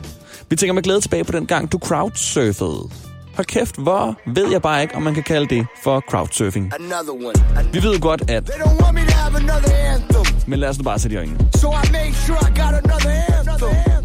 Vi 0.49 0.55
tænker 0.55 0.73
med 0.73 0.83
glæde 0.83 1.01
tilbage 1.01 1.23
på 1.23 1.31
den 1.31 1.45
gang, 1.45 1.71
du 1.71 1.77
crowdsurfede. 1.77 2.89
Hold 3.35 3.45
kæft, 3.47 3.75
hvor 3.77 4.15
ved 4.33 4.51
jeg 4.51 4.61
bare 4.61 4.81
ikke, 4.81 4.95
om 4.95 5.01
man 5.01 5.13
kan 5.13 5.23
kalde 5.23 5.55
det 5.55 5.65
for 5.83 5.99
crowdsurfing. 6.09 6.71
Another 6.79 7.11
one. 7.13 7.59
An- 7.59 7.69
Vi 7.73 7.83
ved 7.83 7.99
godt, 7.99 8.21
at... 8.29 8.45
They 8.45 8.53
don't 8.63 8.83
want 8.83 8.93
me 8.95 9.01
to 9.05 9.13
have 9.17 9.35
another 9.37 9.75
anthem. 9.75 10.35
Men 10.47 10.59
lad 10.59 10.69
os 10.69 10.77
nu 10.77 10.83
bare 10.83 10.99
sætte 10.99 11.13
i 11.13 11.17
øjnene. 11.17 11.39
So 11.55 11.67
I 11.71 11.91
made 11.91 12.13
sure 12.25 12.37
I 12.41 12.59
got 12.59 12.73
another 12.83 13.09
anthem. 13.39 14.00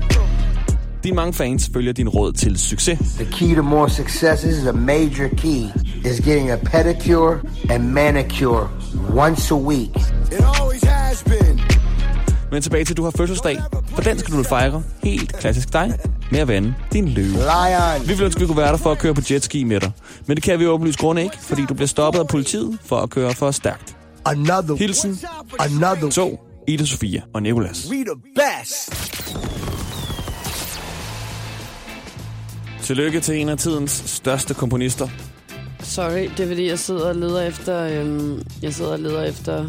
Dine 1.07 1.17
mange 1.17 1.33
fans 1.33 1.71
følger 1.75 1.93
din 1.93 2.09
råd 2.09 2.33
til 2.33 2.59
succes. 2.59 2.99
The 2.99 3.25
key 3.25 3.55
to 3.55 3.63
more 3.63 3.91
successes, 3.91 4.57
the 4.59 4.73
major 4.73 5.29
key, 5.37 5.63
is 6.05 6.21
getting 6.21 6.51
a 6.51 6.57
pedicure 6.57 7.39
and 7.71 7.85
manicure 7.93 8.69
once 9.15 9.55
a 9.55 9.57
week. 9.57 9.97
It 10.33 10.45
always 10.61 10.83
has 10.83 11.25
been. 11.25 11.61
Men 12.53 12.63
tilbage 12.63 12.85
til, 12.85 12.93
at 12.93 12.97
du 12.97 13.05
har 13.05 13.11
fødselsdag. 13.11 13.59
For 13.89 14.03
den 14.03 14.19
skal 14.19 14.35
du 14.35 14.43
fejre 14.43 14.83
helt 15.03 15.33
klassisk 15.33 15.73
dig 15.73 15.93
med 16.31 16.41
at 16.41 16.49
vande 16.49 16.75
din 16.93 17.09
løve. 17.09 17.29
Lion. 17.29 18.03
Vi 18.03 18.07
ville 18.07 18.25
ønske, 18.25 18.41
vi 18.41 18.47
kunne 18.47 18.57
være 18.57 18.73
der 18.73 18.77
for 18.77 18.93
at 18.93 18.99
køre 18.99 19.15
på 19.15 19.21
jetski 19.31 19.65
med 19.65 19.81
dig. 19.81 19.93
Men 20.27 20.37
det 20.37 20.45
kan 20.45 20.59
vi 20.59 20.67
åbenlyst 20.67 20.99
grund 20.99 21.19
ikke, 21.19 21.37
fordi 21.41 21.63
du 21.69 21.75
bliver 21.75 21.89
stoppet 21.89 22.21
af 22.21 22.29
politiet 22.29 22.79
for 22.85 22.97
at 22.97 23.11
køre 23.11 23.35
for 23.35 23.51
stærkt. 23.51 23.97
Another 24.25 24.77
Hilsen, 24.77 25.19
Another 25.59 26.11
to 26.11 26.41
Ida 26.69 26.85
Sofia 26.85 27.23
og 27.35 27.43
Nikolas. 27.43 27.89
We 27.91 27.97
the 27.97 28.21
best. 28.37 29.56
Tillykke 32.87 33.21
til 33.21 33.35
en 33.41 33.49
af 33.49 33.59
tidens 33.59 34.03
største 34.07 34.55
komponister. 34.55 35.09
Sorry, 35.83 36.29
det 36.37 36.41
er 36.41 36.47
fordi, 36.47 36.69
jeg 36.69 36.79
sidder 36.79 37.09
og 37.09 37.15
leder 37.17 37.43
efter... 37.43 38.01
Øhm, 38.01 38.43
jeg 38.63 38.75
sidder 38.75 38.93
og 38.93 38.99
leder 38.99 39.23
efter... 39.25 39.69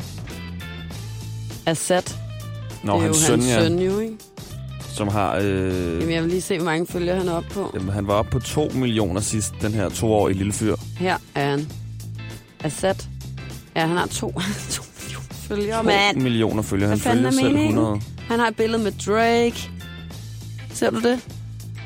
Assad. 1.65 2.01
Når 2.83 2.93
det 2.93 2.99
er 3.01 3.05
hans 3.05 3.17
jo 3.17 3.25
søn, 3.27 3.39
hans 3.39 3.51
ja, 3.51 3.63
søn 3.67 3.79
jo, 3.79 3.99
ikke? 3.99 4.15
som 4.93 5.07
har... 5.07 5.35
Øh, 5.41 5.99
Jamen, 5.99 6.11
jeg 6.11 6.21
vil 6.23 6.29
lige 6.31 6.41
se, 6.41 6.57
hvor 6.57 6.65
mange 6.65 6.87
følger 6.87 7.15
han 7.15 7.27
er 7.27 7.33
op 7.33 7.43
på. 7.51 7.71
jamen, 7.73 7.89
han 7.89 8.07
var 8.07 8.13
oppe 8.13 8.31
på 8.31 8.39
2 8.39 8.71
millioner 8.75 9.21
sidst, 9.21 9.53
den 9.61 9.73
her 9.73 9.89
toårige 9.89 10.37
lille 10.37 10.53
fyr. 10.53 10.75
Her 10.97 11.17
er 11.35 11.49
han. 11.49 11.67
Assad. 12.63 12.95
Ja, 13.75 13.85
han 13.87 13.97
har 13.97 14.07
to, 14.07 14.31
to 14.71 14.83
millioner 14.99 15.27
følgere, 15.31 15.77
2 15.79 15.83
mand. 15.83 16.17
millioner 16.17 16.61
følger. 16.63 16.87
Han 16.87 16.99
følger 16.99 17.27
er 17.27 17.31
selv 17.31 17.43
meningen? 17.43 17.77
100. 17.77 18.01
Han 18.27 18.39
har 18.39 18.47
et 18.47 18.55
billede 18.55 18.83
med 18.83 18.91
Drake. 18.91 19.69
Ser 20.73 20.89
du 20.89 20.99
det? 20.99 21.19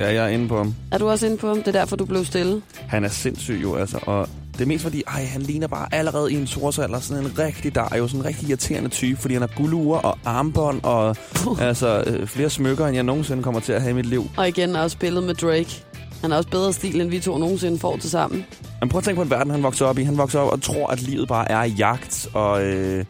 Ja, 0.02 0.14
jeg 0.14 0.26
er 0.26 0.28
inde 0.28 0.48
på 0.48 0.58
ham. 0.58 0.76
Er 0.92 0.98
du 0.98 1.10
også 1.10 1.26
inde 1.26 1.38
på 1.38 1.48
ham? 1.48 1.58
Det 1.58 1.68
er 1.68 1.72
derfor, 1.72 1.96
du 1.96 2.06
blev 2.06 2.26
stille. 2.26 2.62
Han 2.88 3.04
er 3.04 3.10
sindssyg 3.10 3.60
jo, 3.64 3.76
altså. 3.76 4.00
Og 4.02 4.28
det 4.54 4.62
er 4.62 4.66
mest 4.66 4.84
fordi, 4.84 5.04
ej, 5.08 5.24
han 5.24 5.42
ligner 5.42 5.68
bare 5.68 5.88
allerede 5.92 6.34
i 6.34 6.36
en 6.36 6.48
torsalder 6.48 7.00
sådan 7.00 7.24
en 7.24 7.40
rigtig 7.40 7.76
der, 7.76 7.96
jo 7.98 8.08
sådan 8.08 8.22
en 8.22 8.26
rigtig 8.26 8.50
irriterende 8.50 8.90
type, 8.90 9.22
fordi 9.22 9.34
han 9.34 9.42
har 9.42 9.50
guldurer 9.58 10.00
og 10.00 10.18
armbånd 10.26 10.80
og 10.84 11.16
altså 11.60 12.04
øh, 12.08 12.28
flere 12.28 12.50
smykker, 12.50 12.88
end 12.88 12.96
jeg 12.96 13.04
nogensinde 13.04 13.44
kommer 13.44 13.62
til 13.62 13.74
at 13.74 13.82
have 13.82 13.92
i 13.92 13.94
mit 13.94 14.06
liv. 14.06 14.30
Og 14.38 14.48
igen 14.48 14.76
også 14.76 14.98
billedet 14.98 15.24
med 15.24 15.36
Drake. 15.36 15.84
Han 16.22 16.32
har 16.32 16.38
også 16.38 16.50
bedre 16.50 16.74
stil, 16.74 17.02
end 17.02 17.10
vi 17.10 17.20
to 17.20 17.38
nogensinde 17.38 17.80
får 17.80 17.98
til 17.98 18.10
sammen. 18.10 18.46
Men 18.80 18.90
prøv 18.90 18.98
at 18.98 19.04
tænke 19.04 19.18
på 19.18 19.24
den 19.24 19.32
verden, 19.32 19.52
han 19.52 19.64
vokser 19.64 19.86
op 19.86 19.98
i. 19.98 20.04
Han 20.04 20.18
vokser 20.18 20.40
op 20.40 20.52
og 20.52 20.62
tror, 20.62 20.88
at 20.88 21.02
livet 21.02 21.28
bare 21.28 21.52
er 21.52 21.64
jagt 21.64 22.28
og... 22.34 22.64
Øh, 22.64 23.06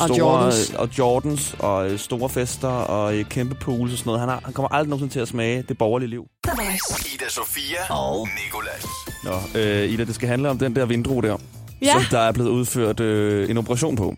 Og 0.00 0.08
store, 0.08 0.18
Jordans. 0.18 0.70
og 0.78 0.88
Jordans 0.98 1.56
og 1.58 1.90
øh, 1.90 1.98
store 1.98 2.28
fester 2.28 2.68
og 2.68 3.16
øh, 3.16 3.24
kæmpe 3.24 3.54
pools 3.54 3.92
og 3.92 3.98
sådan 3.98 4.08
noget. 4.08 4.20
Han, 4.20 4.28
har, 4.28 4.40
han 4.44 4.52
kommer 4.52 4.68
aldrig 4.68 4.88
nogensinde 4.90 5.12
til 5.14 5.20
at 5.20 5.28
smage 5.28 5.64
det 5.68 5.78
borgerlige 5.78 6.08
liv. 6.10 6.26
Ida 7.14 7.28
Sofia 7.28 7.94
og 7.94 8.28
Nikolas. 8.44 8.86
Nå, 9.24 9.60
øh, 9.60 9.90
Ida, 9.92 10.04
det 10.04 10.14
skal 10.14 10.28
handle 10.28 10.50
om 10.50 10.58
den 10.58 10.76
der 10.76 10.86
vindrue 10.86 11.22
der, 11.22 11.36
Ja. 11.82 11.92
som 11.92 12.02
der 12.10 12.18
er 12.18 12.32
blevet 12.32 12.50
udført 12.50 13.00
øh, 13.00 13.50
en 13.50 13.56
operation 13.58 13.96
på. 13.96 14.14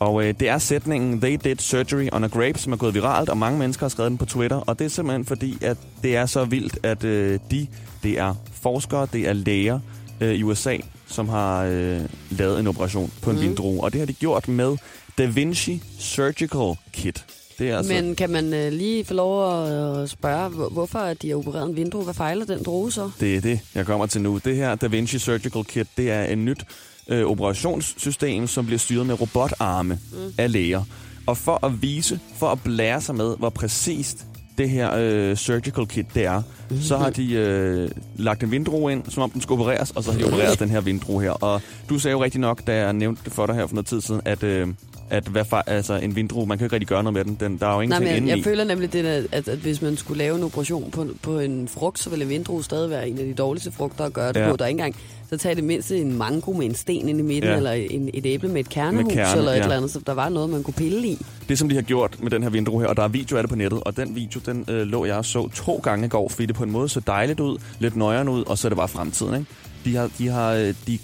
Og 0.00 0.24
øh, 0.24 0.34
det 0.40 0.48
er 0.48 0.58
sætningen 0.58 1.20
They 1.20 1.38
did 1.44 1.56
surgery 1.58 2.08
on 2.12 2.24
a 2.24 2.26
grape, 2.26 2.58
som 2.58 2.72
er 2.72 2.76
gået 2.76 2.94
viralt, 2.94 3.28
og 3.28 3.38
mange 3.38 3.58
mennesker 3.58 3.84
har 3.84 3.88
skrevet 3.88 4.10
den 4.10 4.18
på 4.18 4.26
Twitter. 4.26 4.56
Og 4.56 4.78
det 4.78 4.84
er 4.84 4.88
simpelthen 4.88 5.24
fordi, 5.24 5.58
at 5.64 5.76
det 6.02 6.16
er 6.16 6.26
så 6.26 6.44
vildt, 6.44 6.78
at 6.82 7.04
øh, 7.04 7.38
de, 7.50 7.66
det 8.02 8.18
er 8.18 8.34
forskere, 8.62 9.06
det 9.12 9.28
er 9.28 9.32
læger 9.32 9.80
øh, 10.20 10.34
i 10.34 10.42
USA, 10.42 10.76
som 11.08 11.28
har 11.28 11.64
øh, 11.64 12.00
lavet 12.30 12.60
en 12.60 12.66
operation 12.66 13.12
på 13.22 13.30
en 13.30 13.36
mm. 13.36 13.42
vindrue. 13.42 13.84
Og 13.84 13.92
det 13.92 13.98
har 14.00 14.06
de 14.06 14.12
gjort 14.12 14.48
med 14.48 14.76
Da 15.18 15.24
Vinci 15.26 15.82
Surgical 15.98 16.74
Kit. 16.92 17.24
Det 17.58 17.70
er 17.70 17.76
altså, 17.76 17.92
Men 17.92 18.14
kan 18.14 18.30
man 18.30 18.54
øh, 18.54 18.72
lige 18.72 19.04
få 19.04 19.14
lov 19.14 19.62
at 19.64 20.02
øh, 20.02 20.08
spørge, 20.08 20.48
hvor- 20.48 20.68
hvorfor 20.68 20.98
de 21.22 21.28
har 21.28 21.36
opereret 21.36 21.68
en 21.68 21.76
vindrue? 21.76 22.04
Hvad 22.04 22.14
fejler 22.14 22.44
den 22.44 22.62
drue 22.62 22.92
så? 22.92 23.10
Det 23.20 23.36
er 23.36 23.40
det, 23.40 23.60
jeg 23.74 23.86
kommer 23.86 24.06
til 24.06 24.20
nu. 24.20 24.40
Det 24.44 24.56
her 24.56 24.74
Da 24.74 24.86
Vinci 24.86 25.18
Surgical 25.18 25.64
Kit, 25.64 25.86
det 25.96 26.10
er 26.10 26.24
en 26.24 26.44
nyt 26.44 26.64
øh, 27.08 27.24
operationssystem, 27.26 28.46
som 28.46 28.66
bliver 28.66 28.78
styret 28.78 29.06
med 29.06 29.20
robotarme 29.20 29.98
mm. 30.12 30.32
af 30.38 30.52
læger. 30.52 30.82
Og 31.26 31.36
for 31.36 31.66
at 31.66 31.82
vise, 31.82 32.20
for 32.36 32.48
at 32.48 32.58
blære 32.64 33.00
sig 33.00 33.14
med, 33.14 33.36
hvor 33.38 33.50
præcist 33.50 34.24
det 34.58 34.70
her 34.70 34.94
øh, 34.96 35.36
surgical 35.36 35.86
kit 35.86 36.06
det 36.14 36.24
er, 36.24 36.42
så 36.80 36.96
har 36.96 37.10
de 37.10 37.32
øh, 37.32 37.90
lagt 38.16 38.42
en 38.42 38.50
vindrue 38.50 38.92
ind, 38.92 39.02
som 39.08 39.22
om 39.22 39.30
den 39.30 39.40
skulle 39.40 39.62
opereres, 39.62 39.90
og 39.90 40.04
så 40.04 40.12
har 40.12 40.18
de 40.18 40.24
opereret 40.24 40.58
den 40.64 40.68
her 40.70 40.80
vindrue 40.80 41.22
her. 41.22 41.30
Og 41.30 41.62
du 41.88 41.98
sagde 41.98 42.12
jo 42.12 42.24
rigtig 42.24 42.40
nok, 42.40 42.66
da 42.66 42.76
jeg 42.84 42.92
nævnte 42.92 43.22
det 43.24 43.32
for 43.32 43.46
dig 43.46 43.54
her 43.54 43.66
for 43.66 43.74
noget 43.74 43.86
tid 43.86 44.00
siden, 44.00 44.20
at, 44.24 44.42
øh, 44.42 44.68
at 45.10 45.24
hvad 45.28 45.44
fa- 45.52 45.62
altså, 45.66 45.94
en 45.94 46.16
vindrue, 46.16 46.46
man 46.46 46.58
kan 46.58 46.64
jo 46.64 46.66
ikke 46.66 46.74
rigtig 46.74 46.88
gøre 46.88 47.02
noget 47.02 47.14
med 47.14 47.24
den. 47.24 47.36
den 47.50 47.58
der 47.58 47.66
er 47.66 47.70
jo 47.70 47.76
Nej, 47.76 47.82
ingenting 47.82 48.10
men 48.14 48.28
jeg, 48.28 48.28
jeg 48.28 48.38
i. 48.38 48.42
føler 48.42 48.64
nemlig, 48.64 48.92
det 48.92 49.04
at, 49.32 49.48
at 49.48 49.58
hvis 49.58 49.82
man 49.82 49.96
skulle 49.96 50.18
lave 50.18 50.36
en 50.36 50.42
operation 50.44 50.90
på, 50.90 51.06
på 51.22 51.38
en 51.38 51.68
frugt, 51.68 51.98
så 51.98 52.10
ville 52.10 52.24
en 52.24 52.28
vindrue 52.28 52.64
stadig 52.64 52.90
være 52.90 53.08
en 53.08 53.18
af 53.18 53.24
de 53.24 53.34
dårligste 53.34 53.72
frugter 53.72 54.04
at 54.04 54.12
gøre 54.12 54.32
det 54.32 54.40
Ja. 54.40 54.50
på. 54.50 54.56
Der 54.56 54.64
er 54.64 54.68
ikke 54.68 54.78
engang, 54.80 54.96
så 55.30 55.36
tag 55.36 55.56
det 55.56 55.64
mindste 55.64 55.98
en 55.98 56.18
mango 56.18 56.52
med 56.52 56.66
en 56.66 56.74
sten 56.74 57.08
ind 57.08 57.18
i 57.18 57.22
midten, 57.22 57.50
Ja. 57.50 57.56
eller 57.56 57.72
en, 57.72 58.10
et 58.14 58.26
æble 58.26 58.48
med 58.48 58.60
et 58.60 58.68
kernehus, 58.68 59.12
kerne, 59.12 59.38
eller 59.38 59.52
et 59.52 59.56
ja. 59.56 59.62
eller 59.62 59.76
andet, 59.76 59.90
så 59.90 60.00
der 60.06 60.12
var 60.14 60.28
noget, 60.28 60.50
man 60.50 60.62
kunne 60.62 60.74
pille 60.74 61.08
i. 61.08 61.18
Det, 61.48 61.58
som 61.58 61.68
de 61.68 61.74
har 61.74 61.82
gjort 61.82 62.16
med 62.22 62.30
den 62.30 62.42
her 62.42 62.50
vindrue 62.50 62.80
her, 62.80 62.88
og 62.88 62.96
der 62.96 63.02
er 63.02 63.08
video 63.08 63.36
af 63.36 63.42
det 63.42 63.50
på 63.50 63.56
nettet, 63.56 63.80
og 63.80 63.96
den 63.96 64.14
video, 64.14 64.40
den 64.46 64.64
øh, 64.68 64.86
lå 64.86 65.04
jeg 65.04 65.16
og 65.16 65.24
så 65.24 65.48
to 65.48 65.80
gange 65.82 66.06
i 66.06 66.08
går, 66.08 66.28
fordi 66.28 66.46
det 66.46 66.54
på 66.54 66.64
en 66.64 66.70
måde 66.70 66.88
så 66.88 67.00
dejligt 67.06 67.40
ud, 67.40 67.58
lidt 67.78 67.96
nøjeren 67.96 68.28
ud, 68.28 68.44
og 68.46 68.58
så 68.58 68.68
det 68.68 68.76
bare 68.76 68.88
fremtiden, 68.88 69.34
ikke? 69.34 69.46
De 69.84 69.96
har, 69.96 70.10
de 70.18 70.28
har, 70.28 70.52
øh, 70.52 70.74
de, 70.86 70.98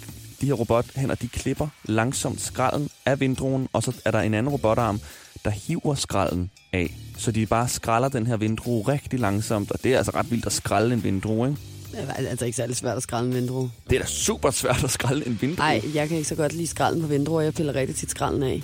de 0.45 0.49
her 0.49 0.55
robothænder, 0.55 1.15
de 1.15 1.27
klipper 1.27 1.67
langsomt 1.85 2.41
skralden 2.41 2.89
af 3.05 3.19
vindruen, 3.19 3.67
og 3.73 3.83
så 3.83 3.93
er 4.05 4.11
der 4.11 4.19
en 4.19 4.33
anden 4.33 4.51
robotarm, 4.51 4.99
der 5.43 5.49
hiver 5.49 5.95
skralden 5.95 6.51
af. 6.73 6.97
Så 7.17 7.31
de 7.31 7.45
bare 7.45 7.67
skralder 7.67 8.09
den 8.09 8.27
her 8.27 8.37
vindrue 8.37 8.87
rigtig 8.87 9.19
langsomt, 9.19 9.71
og 9.71 9.83
det 9.83 9.93
er 9.93 9.97
altså 9.97 10.11
ret 10.11 10.31
vildt 10.31 10.45
at 10.45 10.53
skralde 10.53 10.93
en 10.93 11.03
vindrue, 11.03 11.49
ikke? 11.49 11.61
Det 11.91 11.99
er 12.09 12.13
altså 12.13 12.45
ikke 12.45 12.55
særlig 12.55 12.75
svært 12.75 12.97
at 12.97 13.03
skralde 13.03 13.27
en 13.27 13.35
vindrue. 13.35 13.71
Det 13.89 13.95
er 13.95 13.99
da 13.99 14.05
super 14.05 14.51
svært 14.51 14.83
at 14.83 14.91
skralde 14.91 15.27
en 15.27 15.37
vindrue. 15.41 15.65
Nej, 15.65 15.81
jeg 15.93 16.07
kan 16.07 16.17
ikke 16.17 16.29
så 16.29 16.35
godt 16.35 16.53
lide 16.53 16.67
skralden 16.67 17.01
på 17.01 17.07
vindruer. 17.07 17.41
Jeg 17.41 17.53
piller 17.53 17.75
rigtig 17.75 17.95
tit 17.95 18.09
skralden 18.09 18.43
af. 18.43 18.61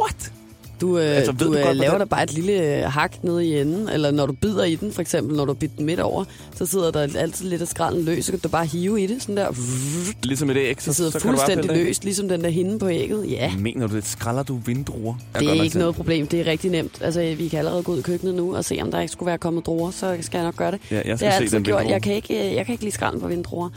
What? 0.00 0.32
Du, 0.80 0.98
øh, 0.98 1.16
Altså, 1.16 1.32
du, 1.32 1.44
du 1.46 1.54
øh, 1.54 1.62
godt, 1.64 1.76
laver 1.76 1.98
der 1.98 2.04
bare 2.04 2.22
et 2.22 2.32
lille 2.32 2.76
øh, 2.76 2.82
hak 2.84 3.24
nede 3.24 3.46
i 3.46 3.60
enden, 3.60 3.88
eller 3.88 4.10
når 4.10 4.26
du 4.26 4.32
bider 4.32 4.64
i 4.64 4.74
den, 4.74 4.92
for 4.92 5.00
eksempel, 5.00 5.36
når 5.36 5.44
du 5.44 5.54
bider 5.54 5.72
den 5.76 5.86
midt 5.86 6.00
over, 6.00 6.24
så 6.56 6.66
sidder 6.66 6.90
der 6.90 7.06
altid 7.18 7.48
lidt 7.48 7.62
af 7.62 7.68
skralden 7.68 8.04
løs, 8.04 8.24
så 8.24 8.32
kan 8.32 8.38
du 8.40 8.48
bare 8.48 8.66
hive 8.66 9.02
i 9.02 9.06
det, 9.06 9.22
sådan 9.22 9.36
der. 9.36 9.48
Ligesom 10.26 10.50
et 10.50 10.56
æg, 10.56 10.82
så, 10.82 10.90
Det 10.90 10.96
sidder 10.96 11.10
så 11.10 11.18
kan 11.18 11.30
du 11.30 11.36
fuldstændig 11.36 11.70
det 11.70 11.76
af. 11.78 11.84
løst, 11.84 12.04
ligesom 12.04 12.28
den 12.28 12.44
der 12.44 12.50
hinde 12.50 12.78
på 12.78 12.88
ægget. 12.88 13.30
Ja, 13.30 13.52
Mener 13.58 13.86
du 13.86 13.96
det? 13.96 14.06
Skralder 14.06 14.42
du 14.42 14.58
vindruer? 14.66 15.14
Det 15.38 15.48
er 15.48 15.52
ikke 15.52 15.70
selv. 15.70 15.80
noget 15.80 15.94
problem. 15.94 16.26
Det 16.26 16.40
er 16.40 16.46
rigtig 16.46 16.70
nemt. 16.70 16.98
Altså, 17.00 17.34
vi 17.38 17.48
kan 17.48 17.58
allerede 17.58 17.82
gå 17.82 17.92
ud 17.92 17.98
i 17.98 18.02
køkkenet 18.02 18.34
nu 18.34 18.56
og 18.56 18.64
se, 18.64 18.78
om 18.82 18.90
der 18.90 19.00
ikke 19.00 19.12
skulle 19.12 19.26
være 19.26 19.38
kommet 19.38 19.66
druer, 19.66 19.90
så 19.90 20.16
skal 20.20 20.38
jeg 20.38 20.44
nok 20.44 20.56
gøre 20.56 20.70
det. 20.70 20.80
Ja, 20.90 20.96
jeg 20.96 21.04
det 21.04 21.18
skal 21.18 21.26
har 21.26 21.32
se 21.32 21.34
jeg 21.34 21.42
altid 21.42 21.56
den 21.56 21.64
gjort. 21.64 21.84
Jeg 21.88 22.02
kan, 22.02 22.12
ikke, 22.14 22.54
jeg 22.56 22.66
kan 22.66 22.72
ikke 22.72 22.84
lide 22.84 22.94
skralden 22.94 23.20
på 23.20 23.28
vindruer. 23.28 23.68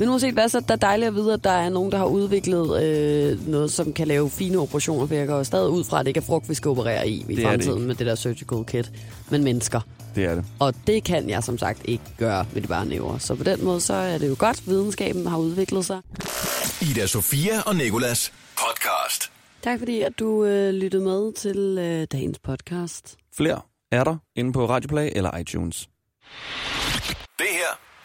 Men 0.00 0.08
uanset 0.08 0.34
hvad, 0.34 0.48
så 0.48 0.58
er 0.58 0.60
det 0.60 0.82
dejligt 0.82 1.08
at 1.08 1.14
vide, 1.14 1.32
at 1.32 1.44
der 1.44 1.50
er 1.50 1.68
nogen, 1.68 1.92
der 1.92 1.98
har 1.98 2.04
udviklet 2.04 2.82
øh, 2.82 3.48
noget, 3.48 3.72
som 3.72 3.92
kan 3.92 4.08
lave 4.08 4.30
fine 4.30 4.58
operationer, 4.58 5.06
for 5.06 5.14
jeg 5.14 5.26
går 5.26 5.42
stadig 5.42 5.68
ud 5.68 5.84
fra, 5.84 5.98
at 6.00 6.04
det 6.04 6.10
ikke 6.10 6.20
er 6.20 6.24
frugt, 6.24 6.48
vi 6.48 6.54
skal 6.54 6.68
operere 6.68 7.08
i 7.08 7.26
i 7.28 7.36
det 7.36 7.44
fremtiden 7.44 7.76
ikke. 7.76 7.86
med 7.86 7.94
det 7.94 8.06
der 8.06 8.14
surgical 8.14 8.64
kit, 8.64 8.92
men 9.30 9.44
mennesker. 9.44 9.80
Det 10.14 10.24
er 10.24 10.34
det. 10.34 10.44
Og 10.58 10.74
det 10.86 11.04
kan 11.04 11.30
jeg 11.30 11.44
som 11.44 11.58
sagt 11.58 11.80
ikke 11.84 12.04
gøre 12.18 12.46
med 12.52 12.62
de 12.62 12.66
bare 12.66 12.86
næver. 12.86 13.18
Så 13.18 13.34
på 13.34 13.44
den 13.44 13.64
måde, 13.64 13.80
så 13.80 13.94
er 13.94 14.18
det 14.18 14.28
jo 14.28 14.36
godt, 14.38 14.68
videnskaben 14.68 15.26
har 15.26 15.38
udviklet 15.38 15.84
sig. 15.84 16.00
Ida 16.82 17.06
Sofia 17.06 17.60
og 17.66 17.76
Nikolas 17.76 18.32
podcast. 18.56 19.32
Tak 19.62 19.78
fordi, 19.78 20.00
at 20.00 20.12
du 20.18 20.44
øh, 20.44 20.74
lyttede 20.74 21.02
med 21.02 21.32
til 21.32 21.78
øh, 21.78 22.06
dagens 22.12 22.38
podcast. 22.38 23.16
Flere 23.36 23.60
er 23.92 24.04
der 24.04 24.16
inde 24.36 24.52
på 24.52 24.68
Radioplay 24.68 25.10
eller 25.12 25.36
iTunes. 25.36 25.88
Det 27.38 27.46
her 27.52 27.89